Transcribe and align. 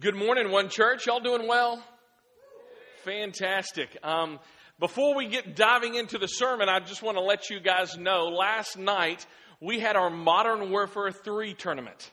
Good 0.00 0.14
morning, 0.14 0.50
One 0.50 0.70
Church. 0.70 1.06
Y'all 1.06 1.20
doing 1.20 1.46
well? 1.46 1.84
Fantastic. 3.04 3.98
Um, 4.02 4.38
before 4.78 5.14
we 5.14 5.26
get 5.26 5.54
diving 5.54 5.94
into 5.94 6.16
the 6.16 6.26
sermon, 6.26 6.70
I 6.70 6.80
just 6.80 7.02
want 7.02 7.18
to 7.18 7.22
let 7.22 7.50
you 7.50 7.60
guys 7.60 7.98
know 7.98 8.28
last 8.28 8.78
night 8.78 9.26
we 9.60 9.78
had 9.78 9.96
our 9.96 10.08
Modern 10.08 10.70
Warfare 10.70 11.10
3 11.10 11.52
tournament 11.52 12.10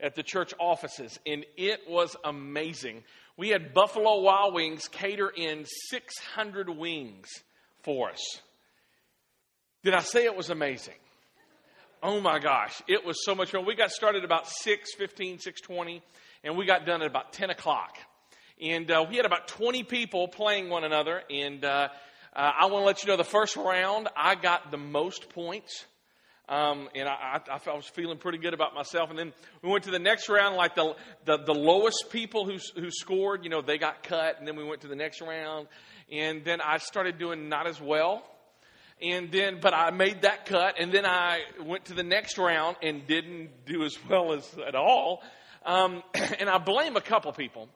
at 0.00 0.16
the 0.16 0.24
church 0.24 0.52
offices, 0.58 1.20
and 1.26 1.46
it 1.56 1.82
was 1.88 2.16
amazing. 2.24 3.04
We 3.36 3.50
had 3.50 3.72
Buffalo 3.72 4.20
Wild 4.20 4.52
Wings 4.52 4.88
cater 4.88 5.28
in 5.28 5.64
600 5.90 6.68
wings 6.68 7.28
for 7.84 8.10
us. 8.10 8.40
Did 9.84 9.94
I 9.94 10.00
say 10.00 10.24
it 10.24 10.36
was 10.36 10.50
amazing? 10.50 10.98
Oh 12.02 12.20
my 12.20 12.40
gosh, 12.40 12.82
it 12.88 13.06
was 13.06 13.24
so 13.24 13.36
much 13.36 13.52
fun. 13.52 13.64
We 13.64 13.76
got 13.76 13.92
started 13.92 14.24
about 14.24 14.48
6 14.48 14.94
15, 14.96 15.38
6 15.38 15.60
20 15.60 16.02
and 16.48 16.56
we 16.56 16.64
got 16.64 16.86
done 16.86 17.02
at 17.02 17.06
about 17.06 17.34
10 17.34 17.50
o'clock. 17.50 17.98
And 18.58 18.90
uh, 18.90 19.04
we 19.06 19.16
had 19.16 19.26
about 19.26 19.48
20 19.48 19.82
people 19.82 20.28
playing 20.28 20.70
one 20.70 20.82
another. 20.82 21.22
And 21.28 21.62
uh, 21.62 21.88
uh, 22.34 22.52
I 22.58 22.66
want 22.66 22.82
to 22.82 22.86
let 22.86 23.02
you 23.02 23.08
know 23.10 23.18
the 23.18 23.22
first 23.24 23.54
round, 23.54 24.08
I 24.16 24.34
got 24.34 24.70
the 24.70 24.78
most 24.78 25.28
points. 25.28 25.84
Um, 26.48 26.88
and 26.94 27.06
I, 27.06 27.40
I, 27.50 27.70
I, 27.70 27.74
was 27.74 27.84
feeling 27.84 28.16
pretty 28.16 28.38
good 28.38 28.54
about 28.54 28.74
myself. 28.74 29.10
And 29.10 29.18
then 29.18 29.34
we 29.60 29.68
went 29.68 29.84
to 29.84 29.90
the 29.90 29.98
next 29.98 30.30
round, 30.30 30.56
like 30.56 30.74
the, 30.74 30.96
the, 31.26 31.36
the 31.36 31.52
lowest 31.52 32.06
people 32.10 32.46
who, 32.46 32.56
who 32.80 32.90
scored, 32.90 33.44
you 33.44 33.50
know, 33.50 33.60
they 33.60 33.76
got 33.76 34.02
cut. 34.02 34.38
And 34.38 34.48
then 34.48 34.56
we 34.56 34.64
went 34.64 34.80
to 34.80 34.88
the 34.88 34.96
next 34.96 35.20
round. 35.20 35.68
And 36.10 36.46
then 36.46 36.62
I 36.62 36.78
started 36.78 37.18
doing 37.18 37.50
not 37.50 37.66
as 37.66 37.78
well. 37.78 38.24
And 39.02 39.30
then, 39.30 39.58
but 39.60 39.74
I 39.74 39.90
made 39.90 40.22
that 40.22 40.46
cut. 40.46 40.76
And 40.80 40.92
then 40.92 41.04
I 41.04 41.40
went 41.62 41.84
to 41.86 41.94
the 41.94 42.02
next 42.02 42.38
round 42.38 42.78
and 42.82 43.06
didn't 43.06 43.66
do 43.66 43.84
as 43.84 43.98
well 44.08 44.32
as 44.32 44.50
at 44.66 44.74
all. 44.74 45.22
Um, 45.64 46.02
and 46.38 46.48
I 46.48 46.58
blame 46.58 46.96
a 46.96 47.00
couple 47.00 47.32
people. 47.32 47.68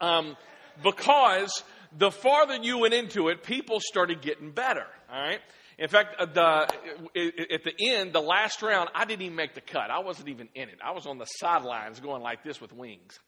Um, 0.00 0.36
because 0.82 1.62
the 1.96 2.10
farther 2.10 2.56
you 2.56 2.78
went 2.78 2.94
into 2.94 3.28
it, 3.28 3.42
people 3.42 3.80
started 3.80 4.20
getting 4.22 4.50
better. 4.50 4.86
All 5.10 5.20
right. 5.20 5.40
In 5.78 5.88
fact, 5.88 6.16
uh, 6.18 6.26
the, 6.26 7.52
at 7.52 7.64
the 7.64 7.74
end, 7.80 8.12
the 8.12 8.20
last 8.20 8.62
round, 8.62 8.88
I 8.94 9.04
didn't 9.04 9.22
even 9.22 9.36
make 9.36 9.54
the 9.54 9.60
cut. 9.60 9.90
I 9.90 9.98
wasn't 9.98 10.28
even 10.28 10.48
in 10.54 10.68
it. 10.70 10.78
I 10.82 10.92
was 10.92 11.06
on 11.06 11.18
the 11.18 11.26
sidelines 11.26 12.00
going 12.00 12.22
like 12.22 12.42
this 12.42 12.60
with 12.60 12.72
wings. 12.72 13.18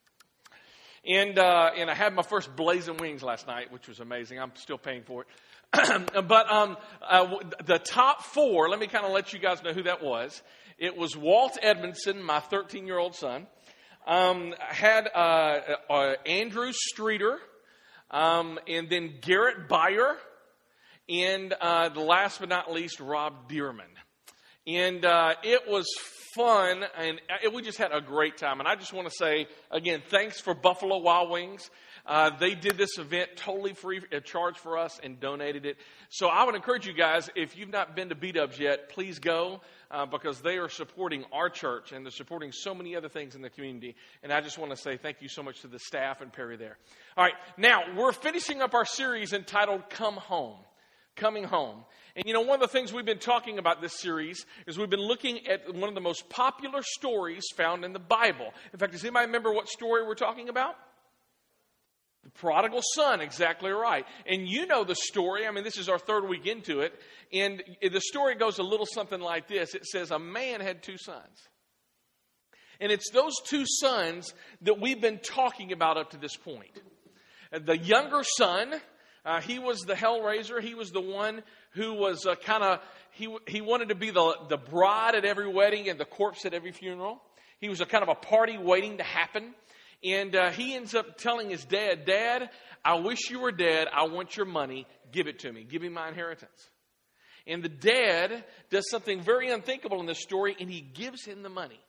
And, 1.07 1.39
uh, 1.39 1.71
and 1.77 1.91
I 1.91 1.95
had 1.95 2.15
my 2.15 2.23
first 2.23 2.55
blazing 2.57 2.97
wings 2.97 3.23
last 3.23 3.47
night, 3.47 3.71
which 3.71 3.87
was 3.87 4.01
amazing. 4.01 4.41
I'm 4.41 4.53
still 4.55 4.79
paying 4.79 5.03
for 5.03 5.23
it. 5.23 5.29
but 6.27 6.51
um, 6.51 6.79
uh, 7.07 7.37
the 7.67 7.79
top 7.79 8.23
four, 8.23 8.71
let 8.71 8.81
me 8.81 8.87
kind 8.87 9.05
of 9.05 9.13
let 9.13 9.35
you 9.35 9.39
guys 9.39 9.63
know 9.63 9.73
who 9.73 9.83
that 9.83 10.03
was. 10.03 10.43
It 10.79 10.97
was 10.97 11.17
Walt 11.17 11.59
Edmondson, 11.61 12.23
my 12.23 12.41
13 12.41 12.87
year 12.87 12.99
old 12.99 13.15
son 13.15 13.47
um, 14.09 14.55
had 14.59 15.07
uh, 15.15 15.61
uh, 15.91 16.15
Andrew 16.25 16.73
Streeter, 16.73 17.39
um, 18.11 18.59
and 18.67 18.89
then 18.89 19.13
Garrett 19.21 19.69
Byer, 19.69 20.17
and 21.11 21.53
uh, 21.53 21.91
the 21.91 22.01
last 22.01 22.41
but 22.41 22.49
not 22.49 22.73
least, 22.73 23.01
Rob 23.01 23.51
Dearman. 23.51 23.83
And 24.67 25.05
uh, 25.05 25.35
it 25.43 25.69
was 25.69 25.87
fun, 26.35 26.85
and 26.97 27.21
it, 27.43 27.53
we 27.53 27.61
just 27.61 27.77
had 27.77 27.93
a 27.93 28.01
great 28.01 28.39
time. 28.39 28.61
And 28.61 28.69
I 28.69 28.77
just 28.77 28.95
want 28.95 29.09
to 29.09 29.15
say, 29.15 29.47
again, 29.71 30.03
thanks 30.09 30.41
for 30.41 30.55
Buffalo 30.55 30.99
Wild 30.99 31.31
Wings. 31.31 31.71
Uh, 32.09 32.31
they 32.31 32.55
did 32.55 32.79
this 32.79 32.97
event 32.97 33.29
totally 33.37 33.75
free 33.75 34.01
of 34.13 34.25
charge 34.25 34.57
for 34.57 34.79
us 34.79 34.99
and 35.03 35.21
donated 35.21 35.67
it. 35.67 35.77
So 36.09 36.29
I 36.29 36.45
would 36.45 36.55
encourage 36.55 36.87
you 36.87 36.95
guys, 36.95 37.29
if 37.37 37.55
you've 37.55 37.69
not 37.69 37.95
been 37.95 38.09
to 38.09 38.15
B 38.15 38.33
Dubs 38.33 38.59
yet, 38.59 38.89
please 38.89 39.19
go 39.19 39.61
uh, 39.91 40.07
because 40.07 40.41
they 40.41 40.57
are 40.57 40.71
supporting 40.71 41.25
our 41.33 41.51
church 41.51 41.93
and 41.93 42.07
they're 42.07 42.11
supporting 42.11 42.51
so 42.51 42.75
many 42.75 42.97
other 42.97 43.11
things 43.11 43.35
in 43.35 43.43
the 43.43 43.51
community. 43.51 43.95
And 44.23 44.33
I 44.33 44.41
just 44.41 44.57
want 44.57 44.71
to 44.71 44.77
say 44.77 44.97
thank 44.97 45.21
you 45.21 45.29
so 45.29 45.43
much 45.43 45.61
to 45.61 45.69
the 45.69 45.79
staff 45.79 46.23
and 46.23 46.33
Perry 46.33 46.57
there. 46.57 46.79
All 47.15 47.25
right, 47.25 47.35
now 47.59 47.83
we're 47.95 48.13
finishing 48.13 48.63
up 48.63 48.73
our 48.73 48.87
series 48.87 49.35
entitled 49.35 49.91
Come 49.91 50.15
Home. 50.15 50.57
Coming 51.15 51.45
Home. 51.45 51.85
And 52.17 52.25
you 52.27 52.33
know, 52.33 52.41
one 52.43 52.55
of 52.55 52.61
the 52.61 52.69
things 52.69 52.93
we've 52.93 53.05
been 53.05 53.19
talking 53.19 53.59
about 53.59 53.83
this 53.83 53.99
series 54.01 54.47
is 54.67 54.79
we've 54.79 54.89
been 54.89 55.01
looking 55.01 55.47
at 55.47 55.75
one 55.75 55.89
of 55.89 55.95
the 55.95 56.01
most 56.01 56.29
popular 56.29 56.81
stories 56.83 57.45
found 57.55 57.85
in 57.85 57.93
the 57.93 57.99
Bible. 57.99 58.55
In 58.73 58.79
fact, 58.79 58.93
does 58.93 59.05
anybody 59.05 59.27
remember 59.27 59.53
what 59.53 59.69
story 59.69 60.07
we're 60.07 60.15
talking 60.15 60.49
about? 60.49 60.77
The 62.25 62.31
prodigal 62.31 62.81
son, 62.95 63.21
exactly 63.21 63.71
right. 63.71 64.05
And 64.27 64.49
you 64.49 64.67
know 64.67 64.85
the 64.85 64.97
story. 64.97 65.47
I 65.47 65.51
mean, 65.51 65.65
this 65.65 65.79
is 65.79 65.89
our 65.89 65.99
third 65.99 66.29
week 66.29 66.47
into 66.47 66.81
it. 66.81 66.93
And 67.33 67.63
the 67.81 68.01
story 68.01 68.35
goes 68.35 68.59
a 68.59 68.63
little 68.63 68.87
something 68.87 69.21
like 69.21 69.49
this 69.49 69.75
it 69.75 69.87
says, 69.87 70.11
A 70.11 70.19
man 70.19 70.61
had 70.61 70.83
two 70.83 70.99
sons. 70.99 71.49
And 72.81 72.93
it's 72.93 73.11
those 73.11 73.35
two 73.45 73.65
sons 73.67 74.33
that 74.63 74.81
we've 74.81 75.01
been 75.01 75.19
talking 75.19 75.73
about 75.73 75.97
up 75.97 76.11
to 76.11 76.17
this 76.17 76.37
point. 76.37 76.81
The 77.51 77.77
younger 77.77 78.23
son, 78.23 78.75
uh, 79.25 79.41
he 79.41 79.59
was 79.59 79.81
the 79.81 79.95
hellraiser. 79.95 80.61
He 80.61 80.75
was 80.75 80.91
the 80.91 81.01
one 81.01 81.43
who 81.73 81.95
was 81.95 82.25
uh, 82.27 82.35
kind 82.37 82.63
of, 82.63 82.81
he, 83.11 83.35
he 83.47 83.61
wanted 83.61 83.89
to 83.89 83.95
be 83.95 84.11
the, 84.11 84.35
the 84.49 84.59
bride 84.59 85.15
at 85.15 85.25
every 85.25 85.49
wedding 85.49 85.89
and 85.89 85.99
the 85.99 86.05
corpse 86.05 86.45
at 86.45 86.55
every 86.55 86.73
funeral. 86.73 87.21
He 87.61 87.69
was 87.69 87.81
a 87.81 87.87
kind 87.87 88.03
of 88.03 88.09
a 88.09 88.15
party 88.15 88.57
waiting 88.57 88.99
to 88.99 89.03
happen. 89.03 89.55
And 90.05 90.37
uh, 90.37 90.51
he 90.51 90.75
ends 90.75 90.95
up 90.95 91.19
telling 91.19 91.51
his 91.51 91.65
dad, 91.65 92.05
Dad, 92.05 92.51
I 92.85 93.01
wish 93.01 93.31
you 93.31 93.41
were 93.41 93.53
dead. 93.53 93.89
I 93.93 94.07
want 94.07 94.37
your 94.37 94.47
money. 94.47 94.87
Give 95.11 95.27
it 95.27 95.41
to 95.41 95.53
me. 95.53 95.65
Give 95.65 95.83
me 95.83 95.89
my 95.89 96.09
inheritance. 96.09 96.71
And 97.47 97.63
the 97.63 97.69
dad 97.69 98.45
does 98.71 98.89
something 98.91 99.23
very 99.23 99.51
unthinkable 99.51 100.01
in 100.01 100.07
this 100.07 100.23
story, 100.23 100.55
and 100.61 100.71
he 100.71 100.81
gives 100.81 101.25
him 101.25 101.43
the 101.43 101.49
money. 101.49 101.81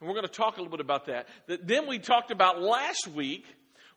And 0.00 0.08
we're 0.08 0.14
going 0.14 0.26
to 0.26 0.32
talk 0.32 0.56
a 0.56 0.60
little 0.60 0.76
bit 0.76 0.84
about 0.84 1.06
that. 1.06 1.28
That 1.46 1.66
Then 1.66 1.86
we 1.86 1.98
talked 1.98 2.30
about 2.30 2.60
last 2.60 3.08
week, 3.14 3.46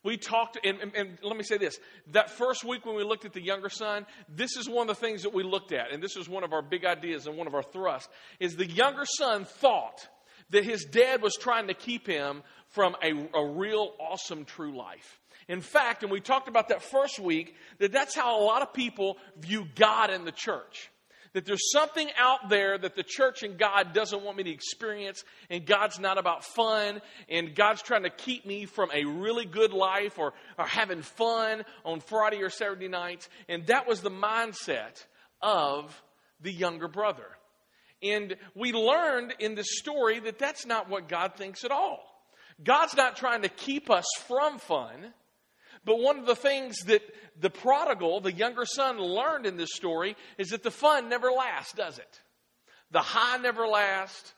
we 0.03 0.17
talked, 0.17 0.59
and, 0.63 0.79
and, 0.79 0.95
and, 0.95 1.17
let 1.23 1.37
me 1.37 1.43
say 1.43 1.57
this 1.57 1.79
that 2.11 2.29
first 2.29 2.65
week 2.65 2.85
when 2.85 2.95
we 2.95 3.03
looked 3.03 3.23
at 3.23 3.31
the 3.33 3.41
younger 3.41 3.69
son, 3.69 4.05
this 4.27 4.57
is 4.57 4.69
one 4.69 4.89
of 4.89 4.95
the 4.95 5.01
things 5.01 5.23
that 5.23 5.33
we 5.33 5.43
looked 5.43 5.71
at, 5.71 5.93
and 5.93 6.03
this 6.03 6.17
is 6.17 6.27
one 6.27 6.43
of 6.43 6.51
our 6.51 6.61
big 6.61 6.85
ideas 6.85 7.25
and 7.25 7.37
one 7.37 7.47
of 7.47 7.55
our 7.55 7.63
thrusts, 7.63 8.09
is 8.39 8.55
the 8.57 8.69
younger 8.69 9.05
son 9.05 9.45
thought 9.45 10.07
that 10.49 10.65
his 10.65 10.83
dad 10.83 11.21
was 11.21 11.35
trying 11.39 11.67
to 11.67 11.73
keep 11.73 12.05
him 12.05 12.43
from 12.73 12.95
a, 13.03 13.11
a 13.38 13.45
real 13.45 13.94
awesome 14.00 14.45
true 14.45 14.75
life. 14.75 15.19
In 15.47 15.61
fact, 15.61 16.03
and 16.03 16.11
we 16.11 16.19
talked 16.19 16.47
about 16.47 16.69
that 16.69 16.81
first 16.81 17.19
week, 17.19 17.56
that 17.79 17.91
that's 17.91 18.16
how 18.16 18.41
a 18.41 18.44
lot 18.44 18.61
of 18.61 18.73
people 18.73 19.17
view 19.38 19.66
God 19.75 20.09
and 20.09 20.25
the 20.25 20.31
church. 20.31 20.89
That 21.33 21.45
there's 21.45 21.72
something 21.72 22.07
out 22.17 22.50
there 22.50 22.78
that 22.78 22.95
the 22.95 23.03
church 23.03 23.41
and 23.41 23.57
God 23.57 23.94
doesn't 23.94 24.23
want 24.23 24.38
me 24.38 24.44
to 24.44 24.51
experience, 24.51 25.23
and 25.50 25.66
God's 25.66 26.00
not 26.00 26.17
about 26.17 26.44
fun, 26.44 27.01
and 27.28 27.56
God's 27.56 27.81
trying 27.81 28.03
to 28.03 28.09
keep 28.09 28.45
me 28.45 28.66
from 28.66 28.91
a 28.91 29.03
really 29.06 29.45
good 29.45 29.73
life 29.73 30.19
or, 30.19 30.33
or 30.59 30.66
having 30.66 31.01
fun 31.01 31.63
on 31.83 32.00
Friday 32.01 32.44
or 32.44 32.50
Saturday 32.50 32.88
nights. 32.88 33.29
And 33.50 33.66
that 33.67 33.88
was 33.88 34.01
the 34.01 34.12
mindset 34.12 35.03
of 35.41 36.00
the 36.39 36.51
younger 36.51 36.88
brother. 36.88 37.28
And 38.03 38.35
we 38.56 38.72
learned 38.73 39.33
in 39.39 39.56
this 39.56 39.78
story 39.79 40.19
that 40.19 40.38
that's 40.38 40.66
not 40.66 40.89
what 40.89 41.07
God 41.07 41.35
thinks 41.35 41.63
at 41.63 41.72
all. 41.72 42.12
God's 42.61 42.95
not 42.95 43.15
trying 43.15 43.43
to 43.43 43.49
keep 43.49 43.89
us 43.89 44.05
from 44.27 44.59
fun. 44.59 45.13
But 45.85 45.99
one 45.99 46.19
of 46.19 46.25
the 46.25 46.35
things 46.35 46.77
that 46.85 47.01
the 47.39 47.49
prodigal, 47.49 48.21
the 48.21 48.31
younger 48.31 48.65
son, 48.65 48.99
learned 48.99 49.45
in 49.45 49.57
this 49.57 49.73
story 49.73 50.15
is 50.37 50.49
that 50.49 50.63
the 50.63 50.71
fun 50.71 51.09
never 51.09 51.31
lasts, 51.31 51.73
does 51.73 51.97
it? 51.97 52.21
The 52.91 53.01
high 53.01 53.37
never 53.37 53.67
lasts. 53.67 54.33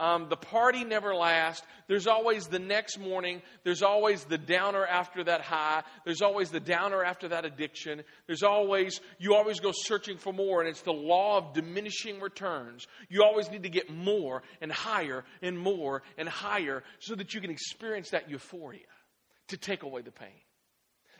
Um, 0.00 0.30
the 0.30 0.36
party 0.36 0.82
never 0.82 1.14
lasts. 1.14 1.64
There's 1.86 2.06
always 2.06 2.46
the 2.46 2.58
next 2.58 2.98
morning. 2.98 3.42
There's 3.64 3.82
always 3.82 4.24
the 4.24 4.38
downer 4.38 4.86
after 4.86 5.22
that 5.24 5.42
high. 5.42 5.82
There's 6.06 6.22
always 6.22 6.48
the 6.48 6.58
downer 6.58 7.04
after 7.04 7.28
that 7.28 7.44
addiction. 7.44 8.02
There's 8.26 8.42
always, 8.42 9.02
you 9.18 9.34
always 9.34 9.60
go 9.60 9.72
searching 9.74 10.16
for 10.16 10.32
more, 10.32 10.60
and 10.60 10.70
it's 10.70 10.80
the 10.80 10.92
law 10.92 11.36
of 11.36 11.52
diminishing 11.52 12.18
returns. 12.18 12.86
You 13.10 13.24
always 13.24 13.50
need 13.50 13.64
to 13.64 13.68
get 13.68 13.90
more 13.90 14.42
and 14.62 14.72
higher 14.72 15.22
and 15.42 15.58
more 15.58 16.02
and 16.16 16.26
higher 16.26 16.82
so 17.00 17.14
that 17.14 17.34
you 17.34 17.42
can 17.42 17.50
experience 17.50 18.10
that 18.10 18.30
euphoria 18.30 18.80
to 19.48 19.58
take 19.58 19.82
away 19.82 20.00
the 20.00 20.12
pain. 20.12 20.40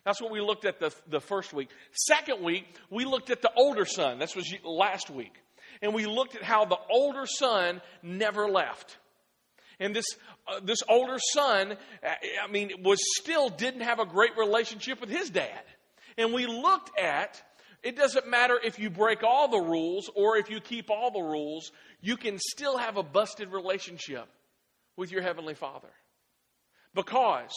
That's 0.06 0.22
what 0.22 0.30
we 0.30 0.40
looked 0.40 0.64
at 0.64 0.80
the, 0.80 0.94
the 1.06 1.20
first 1.20 1.52
week. 1.52 1.68
Second 1.92 2.42
week, 2.42 2.64
we 2.88 3.04
looked 3.04 3.28
at 3.28 3.42
the 3.42 3.52
older 3.54 3.84
son. 3.84 4.18
That's 4.18 4.34
was 4.34 4.50
last 4.64 5.10
week 5.10 5.34
and 5.82 5.94
we 5.94 6.06
looked 6.06 6.36
at 6.36 6.42
how 6.42 6.64
the 6.64 6.78
older 6.88 7.26
son 7.26 7.80
never 8.02 8.48
left. 8.48 8.98
And 9.78 9.96
this, 9.96 10.04
uh, 10.46 10.60
this 10.62 10.80
older 10.88 11.18
son, 11.32 11.76
I 12.02 12.50
mean, 12.50 12.82
was 12.82 12.98
still 13.18 13.48
didn't 13.48 13.80
have 13.80 13.98
a 13.98 14.04
great 14.04 14.36
relationship 14.36 15.00
with 15.00 15.08
his 15.08 15.30
dad. 15.30 15.62
And 16.18 16.34
we 16.34 16.46
looked 16.46 16.98
at 16.98 17.42
it 17.82 17.96
doesn't 17.96 18.28
matter 18.28 18.58
if 18.62 18.78
you 18.78 18.90
break 18.90 19.22
all 19.22 19.48
the 19.48 19.58
rules 19.58 20.10
or 20.14 20.36
if 20.36 20.50
you 20.50 20.60
keep 20.60 20.90
all 20.90 21.10
the 21.10 21.22
rules, 21.22 21.72
you 22.02 22.16
can 22.16 22.38
still 22.38 22.76
have 22.76 22.98
a 22.98 23.02
busted 23.02 23.52
relationship 23.52 24.28
with 24.96 25.10
your 25.10 25.22
Heavenly 25.22 25.54
Father. 25.54 25.88
Because 26.94 27.52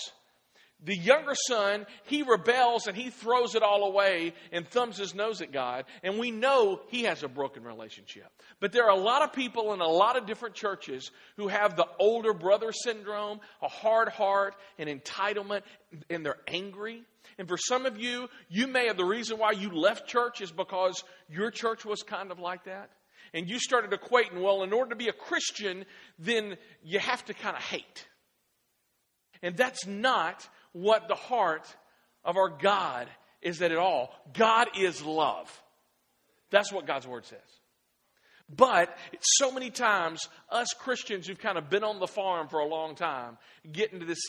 The 0.86 0.98
younger 0.98 1.34
son, 1.48 1.86
he 2.04 2.24
rebels 2.24 2.88
and 2.88 2.98
he 2.98 3.10
throws 3.10 3.56
it 3.56 3.64
all 3.64 3.86
away 3.86 4.34
and 4.52 4.68
thumbs 4.68 4.98
his 4.98 5.16
nose 5.16 5.42
at 5.42 5.54
God. 5.54 5.86
And 6.04 6.20
we 6.20 6.30
know 6.30 6.82
he 6.90 7.04
has 7.04 7.24
a 7.24 7.30
broken 7.30 7.64
relationship. 7.64 8.30
But 8.60 8.74
there 8.74 8.84
are 8.84 8.98
a 8.98 9.02
lot 9.02 9.22
of 9.22 9.32
people 9.32 9.74
in 9.74 9.80
a 9.80 9.88
lot 9.88 10.18
of 10.18 10.26
different 10.26 10.56
churches 10.56 11.10
who 11.38 11.48
have 11.48 11.78
the 11.78 11.88
older 12.00 12.34
brother 12.34 12.74
syndrome, 12.74 13.40
a 13.62 13.70
hard 13.70 14.10
heart, 14.10 14.56
an 14.78 14.88
entitlement, 14.88 15.62
and 16.10 16.26
they're 16.26 16.42
angry. 16.48 17.04
And 17.38 17.48
for 17.48 17.58
some 17.58 17.86
of 17.86 17.98
you, 17.98 18.28
you 18.50 18.68
may 18.68 18.88
have 18.88 18.98
the 18.98 19.06
reason 19.06 19.38
why 19.38 19.52
you 19.52 19.70
left 19.70 20.08
church 20.08 20.42
is 20.42 20.52
because 20.52 21.02
your 21.30 21.50
church 21.50 21.86
was 21.86 22.04
kind 22.04 22.30
of 22.30 22.40
like 22.40 22.66
that. 22.66 22.90
And 23.34 23.50
you 23.50 23.58
started 23.58 23.92
equating, 23.92 24.42
well, 24.42 24.64
in 24.64 24.74
order 24.74 24.90
to 24.90 24.96
be 24.96 25.08
a 25.08 25.14
Christian, 25.14 25.86
then 26.20 26.58
you 26.84 27.00
have 27.00 27.24
to 27.26 27.34
kind 27.34 27.56
of 27.56 27.64
hate. 27.64 28.08
And 29.42 29.58
that's 29.58 29.88
not 29.88 30.48
what 30.74 31.08
the 31.08 31.16
heart 31.16 31.66
of 32.26 32.38
our 32.38 32.50
God 32.50 33.08
is 33.42 33.62
at 33.62 33.76
all. 33.76 34.14
God 34.34 34.68
is 34.78 35.04
love. 35.04 35.50
That's 36.50 36.72
what 36.72 36.86
God's 36.86 37.08
word 37.08 37.26
says. 37.26 37.40
But 38.56 38.96
so 39.22 39.52
many 39.52 39.70
times, 39.70 40.28
us 40.50 40.68
Christians 40.78 41.28
who've 41.28 41.40
kind 41.40 41.58
of 41.58 41.70
been 41.70 41.84
on 41.84 42.00
the 42.00 42.08
farm 42.08 42.48
for 42.50 42.60
a 42.60 42.68
long 42.68 42.96
time 42.96 43.38
get 43.72 43.94
into 43.94 44.06
this, 44.06 44.22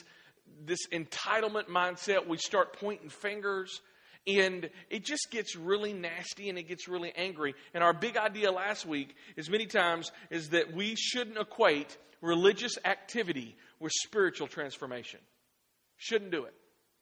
this 0.65 0.87
entitlement 0.93 1.69
mindset. 1.69 2.27
We 2.27 2.39
start 2.39 2.79
pointing 2.79 3.11
fingers, 3.11 3.81
and 4.27 4.71
it 4.89 5.05
just 5.05 5.31
gets 5.31 5.57
really 5.57 5.93
nasty 5.93 6.49
and 6.49 6.59
it 6.59 6.69
gets 6.69 6.89
really 6.89 7.13
angry. 7.15 7.55
And 7.75 7.85
our 7.85 7.93
big 7.93 8.17
idea 8.17 8.51
last 8.51 8.87
week 8.87 9.15
is 9.37 9.51
many 9.51 9.67
times 9.67 10.11
is 10.31 10.51
that 10.51 10.73
we 10.73 10.95
shouldn't 10.95 11.37
equate 11.37 11.99
religious 12.23 12.79
activity 12.85 13.57
with 13.81 13.93
spiritual 13.93 14.47
transformation. 14.47 15.21
Shouldn't 16.05 16.33
do 16.33 16.45
it. 16.45 16.53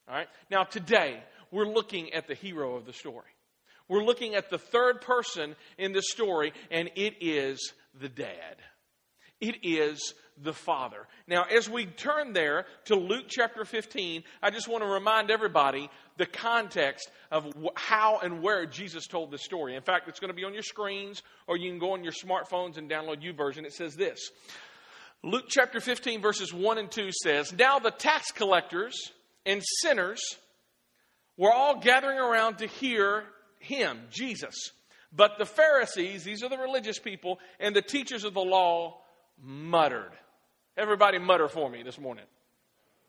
All 0.09 0.15
right? 0.15 0.29
Now, 0.49 0.63
today, 0.63 1.21
we're 1.51 1.67
looking 1.67 2.13
at 2.13 2.29
the 2.29 2.37
hero 2.37 2.77
of 2.77 2.87
the 2.87 2.93
story. 2.93 3.27
We're 3.89 4.05
looking 4.05 4.37
at 4.37 4.49
the 4.49 4.59
third 4.59 5.01
person 5.01 5.57
in 5.77 5.93
the 5.93 6.03
story, 6.03 6.53
and 6.71 6.89
it 6.95 7.17
is 7.21 7.73
the 8.01 8.09
dad. 8.09 8.59
It 9.41 9.57
is 9.65 10.15
the 10.41 10.53
Father. 10.53 11.09
Now, 11.27 11.43
as 11.43 11.69
we 11.69 11.87
turn 11.87 12.33
there 12.33 12.65
to 12.85 12.95
Luke 12.95 13.25
chapter 13.29 13.65
15, 13.65 14.23
I 14.41 14.51
just 14.51 14.69
want 14.69 14.85
to 14.85 14.89
remind 14.89 15.33
everybody 15.33 15.91
the 16.17 16.27
context 16.27 17.11
of 17.33 17.53
how 17.75 18.21
and 18.21 18.41
where 18.41 18.67
Jesus 18.67 19.09
told 19.09 19.33
this 19.33 19.43
story. 19.43 19.75
In 19.75 19.83
fact, 19.83 20.07
it's 20.07 20.21
going 20.21 20.31
to 20.31 20.37
be 20.37 20.45
on 20.45 20.55
your 20.55 20.63
screens, 20.63 21.25
or 21.49 21.57
you 21.57 21.69
can 21.69 21.81
go 21.81 21.95
on 21.95 22.05
your 22.05 22.13
smartphones 22.13 22.79
and 22.79 22.89
download 22.89 23.21
YouVersion. 23.21 23.65
It 23.65 23.73
says 23.73 23.97
this 23.97 24.31
Luke 25.25 25.45
chapter 25.49 25.81
15, 25.81 26.21
verses 26.21 26.53
1 26.53 26.79
and 26.79 26.91
2 26.91 27.11
says, 27.23 27.53
Now 27.53 27.79
the 27.79 27.93
tax 27.93 28.33
collectors 28.33 29.13
and 29.47 29.63
sinners 29.81 30.21
were 31.37 31.53
all 31.53 31.79
gathering 31.81 32.19
around 32.19 32.59
to 32.59 32.67
hear 32.67 33.25
him, 33.61 34.01
Jesus. 34.11 34.73
But 35.15 35.33
the 35.39 35.47
Pharisees, 35.47 36.25
these 36.25 36.43
are 36.43 36.49
the 36.49 36.59
religious 36.59 36.99
people, 36.99 37.39
and 37.61 37.77
the 37.77 37.83
teachers 37.83 38.25
of 38.25 38.35
the 38.35 38.41
law 38.41 38.99
muttered. 39.41 40.11
Everybody 40.77 41.19
mutter 41.19 41.49
for 41.49 41.71
me 41.71 41.85
this 41.85 42.01
morning. 42.01 42.25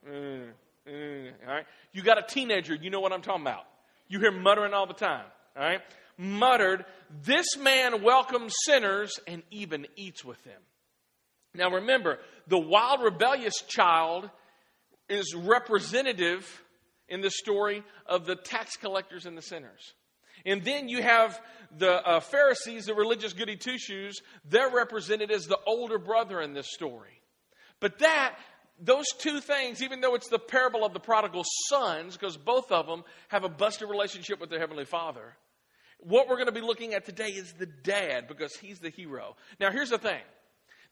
Mm, 0.08 0.50
mm, 0.88 1.32
all 1.48 1.54
right? 1.54 1.66
You 1.94 2.04
got 2.04 2.20
a 2.20 2.28
teenager, 2.28 2.76
you 2.76 2.92
know 2.92 3.00
what 3.00 3.12
I'm 3.12 3.22
talking 3.22 3.42
about. 3.42 3.64
You 4.08 4.20
hear 4.20 4.32
muttering 4.32 4.74
all 4.74 4.86
the 4.86 4.94
time. 4.94 5.26
All 5.58 5.64
right? 5.64 5.82
Muttered, 6.18 6.86
This 7.24 7.58
man 7.58 8.04
welcomes 8.04 8.54
sinners 8.66 9.20
and 9.26 9.42
even 9.50 9.88
eats 9.96 10.24
with 10.24 10.44
them. 10.44 10.62
Now 11.56 11.72
remember, 11.72 12.20
the 12.48 12.60
wild, 12.60 13.02
rebellious 13.02 13.62
child 13.68 14.30
is 15.10 15.36
representative 15.36 16.64
in 17.08 17.22
the 17.22 17.30
story 17.30 17.84
of 18.06 18.26
the 18.26 18.36
tax 18.36 18.76
collectors 18.78 19.26
and 19.26 19.38
the 19.38 19.42
sinners. 19.42 19.94
And 20.46 20.64
then 20.64 20.90
you 20.90 21.02
have 21.02 21.40
the 21.78 22.06
uh, 22.06 22.20
Pharisees, 22.20 22.86
the 22.86 22.96
religious 22.96 23.34
goody 23.34 23.56
two 23.56 23.78
shoes, 23.78 24.22
they're 24.46 24.70
represented 24.70 25.32
as 25.32 25.46
the 25.46 25.60
older 25.66 25.98
brother 25.98 26.42
in 26.42 26.54
this 26.54 26.68
story. 26.72 27.22
But 27.80 28.00
that, 28.00 28.36
those 28.80 29.06
two 29.18 29.40
things, 29.40 29.82
even 29.82 30.02
though 30.02 30.16
it's 30.16 30.30
the 30.30 30.40
parable 30.40 30.86
of 30.86 30.94
the 30.94 31.00
prodigal 31.00 31.44
sons, 31.70 32.18
because 32.18 32.38
both 32.38 32.72
of 32.72 32.88
them 32.88 33.04
have 33.30 33.44
a 33.44 33.50
busted 33.50 33.90
relationship 33.90 34.40
with 34.40 34.50
their 34.50 34.60
Heavenly 34.60 34.86
Father, 34.86 35.36
what 36.00 36.28
we're 36.28 36.36
going 36.36 36.48
to 36.48 36.52
be 36.52 36.62
looking 36.62 36.94
at 36.94 37.06
today 37.06 37.30
is 37.30 37.54
the 37.54 37.66
dad, 37.66 38.28
because 38.28 38.54
he's 38.56 38.80
the 38.80 38.90
hero. 38.90 39.36
Now, 39.60 39.72
here's 39.72 39.92
the 39.92 39.98
thing 39.98 40.22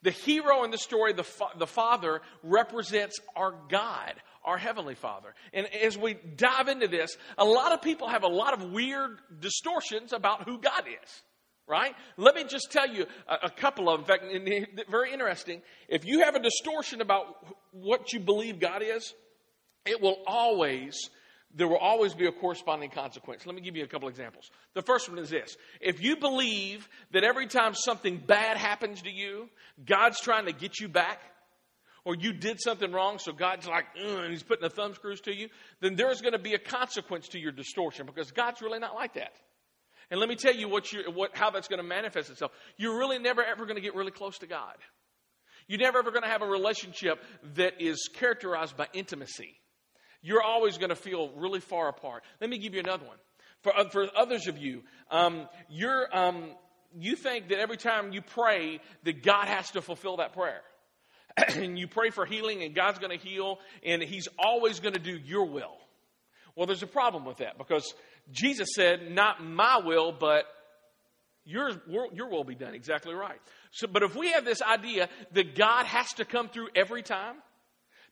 the 0.01 0.12
hero 0.12 0.63
in 0.63 0.71
the 0.71 0.77
story, 0.77 1.13
the, 1.13 1.24
fa- 1.24 1.51
the 1.57 1.68
Father, 1.68 2.21
represents 2.44 3.19
our 3.36 3.53
God, 3.69 4.13
our 4.44 4.57
Heavenly 4.57 4.95
Father. 4.95 5.33
And 5.53 5.68
as 5.68 5.98
we 5.98 6.13
dive 6.13 6.68
into 6.68 6.88
this, 6.88 7.18
a 7.38 7.45
lot 7.45 7.71
of 7.71 7.81
people 7.81 8.09
have 8.09 8.24
a 8.24 8.27
lot 8.27 8.53
of 8.53 8.71
weird 8.71 9.19
distortions 9.39 10.13
about 10.13 10.44
who 10.44 10.59
God 10.59 10.83
is. 10.88 11.21
Right? 11.68 11.94
Let 12.18 12.36
me 12.36 12.44
just 12.44 12.71
tell 12.71 12.89
you 12.89 13.06
a, 13.30 13.45
a 13.45 13.50
couple 13.50 13.89
of. 13.89 14.01
In 14.01 14.06
fact, 14.06 14.25
very 14.89 15.13
interesting. 15.13 15.62
If 15.88 16.03
you 16.06 16.24
have 16.24 16.36
a 16.36 16.42
distortion 16.42 17.00
about 17.00 17.27
what 17.71 18.12
you 18.12 18.19
believe 18.19 18.59
God 18.59 18.81
is, 18.83 19.13
it 19.86 20.01
will 20.01 20.18
always 20.27 21.09
there 21.56 21.68
will 21.68 21.77
always 21.77 22.13
be 22.13 22.27
a 22.27 22.31
corresponding 22.31 22.89
consequence. 22.89 23.45
Let 23.45 23.56
me 23.56 23.62
give 23.62 23.75
you 23.75 23.83
a 23.83 23.88
couple 23.88 24.07
examples. 24.07 24.50
The 24.74 24.81
first 24.81 25.09
one 25.09 25.19
is 25.19 25.30
this 25.30 25.57
if 25.80 26.01
you 26.01 26.15
believe 26.18 26.88
that 27.12 27.24
every 27.24 27.48
time 27.48 27.74
something 27.75 28.18
bad 28.18 28.57
happens 28.57 29.01
to 29.03 29.12
you, 29.12 29.50
God's 29.86 30.19
trying 30.19 30.45
to 30.45 30.53
get 30.53 30.80
you 30.80 30.88
back, 30.88 31.19
or 32.06 32.15
you 32.15 32.33
did 32.33 32.59
something 32.59 32.92
wrong, 32.92 33.19
so 33.19 33.31
God's 33.31 33.68
like, 33.68 33.86
and 33.98 34.31
He's 34.31 34.44
putting 34.44 34.63
the 34.63 34.74
thumb 34.74 34.94
screws 34.94 35.21
to 35.21 35.36
you, 35.36 35.50
then 35.81 35.95
there's 35.95 36.21
going 36.21 36.33
to 36.33 36.39
be 36.39 36.53
a 36.53 36.59
consequence 36.59 37.30
to 37.30 37.39
your 37.39 37.51
distortion 37.51 38.06
because 38.06 38.31
God's 38.31 38.62
really 38.62 38.80
not 38.80 38.95
like 38.95 39.15
that. 39.15 39.33
And 40.09 40.19
let 40.19 40.27
me 40.27 40.36
tell 40.36 40.53
you 40.53 40.68
what 40.68 40.92
you, 40.92 41.03
what, 41.13 41.36
how 41.36 41.51
that's 41.51 41.69
going 41.69 41.81
to 41.81 41.88
manifest 41.88 42.30
itself. 42.30 42.51
You're 42.77 42.98
really 42.98 43.19
never 43.19 43.44
ever 43.44 43.65
going 43.65 43.77
to 43.77 43.81
get 43.81 43.95
really 43.95 44.12
close 44.12 44.38
to 44.39 44.48
God. 44.48 44.75
You're 45.68 45.80
never 45.80 46.00
ever 46.00 46.12
going 46.12 46.24
to 46.24 46.30
have 46.30 46.42
a 46.42 46.48
relationship 46.48 47.24
that 47.56 47.81
is 47.81 48.09
characterized 48.13 48.75
by 48.75 48.88
intimacy 48.94 49.60
you're 50.21 50.41
always 50.41 50.77
going 50.77 50.89
to 50.89 50.95
feel 50.95 51.29
really 51.35 51.59
far 51.59 51.89
apart. 51.89 52.23
Let 52.39 52.50
me 52.50 52.57
give 52.57 52.73
you 52.73 52.79
another 52.79 53.06
one. 53.06 53.18
For, 53.63 53.77
uh, 53.77 53.89
for 53.89 54.07
others 54.15 54.47
of 54.47 54.57
you, 54.57 54.83
um, 55.09 55.47
you're, 55.69 56.07
um, 56.15 56.51
you 56.97 57.15
think 57.15 57.50
that 57.50 57.59
every 57.59 57.77
time 57.77 58.12
you 58.12 58.21
pray, 58.21 58.79
that 59.03 59.23
God 59.23 59.47
has 59.47 59.71
to 59.71 59.81
fulfill 59.81 60.18
that 60.18 60.33
prayer. 60.33 60.62
and 61.56 61.77
you 61.77 61.88
pray 61.88 62.09
for 62.09 62.25
healing, 62.25 62.63
and 62.63 62.75
God's 62.75 63.00
going 63.00 63.18
to 63.18 63.23
heal, 63.23 63.59
and 63.85 64.01
He's 64.01 64.27
always 64.38 64.79
going 64.79 64.94
to 64.94 65.00
do 65.00 65.18
your 65.18 65.45
will. 65.45 65.77
Well, 66.56 66.67
there's 66.67 66.83
a 66.83 66.88
problem 66.88 67.24
with 67.25 67.38
that 67.38 67.57
because 67.57 67.94
Jesus 68.31 68.69
said, 68.75 69.12
Not 69.12 69.44
my 69.44 69.79
will, 69.83 70.12
but 70.12 70.45
your, 71.45 71.71
your 72.13 72.29
will 72.29 72.44
be 72.44 72.56
done. 72.56 72.74
Exactly 72.75 73.13
right. 73.13 73.39
So, 73.71 73.88
but 73.88 74.03
if 74.03 74.15
we 74.15 74.31
have 74.31 74.45
this 74.45 74.62
idea 74.62 75.09
that 75.33 75.56
God 75.56 75.85
has 75.85 76.12
to 76.13 76.25
come 76.25 76.50
through 76.50 76.69
every 76.75 77.03
time, 77.03 77.35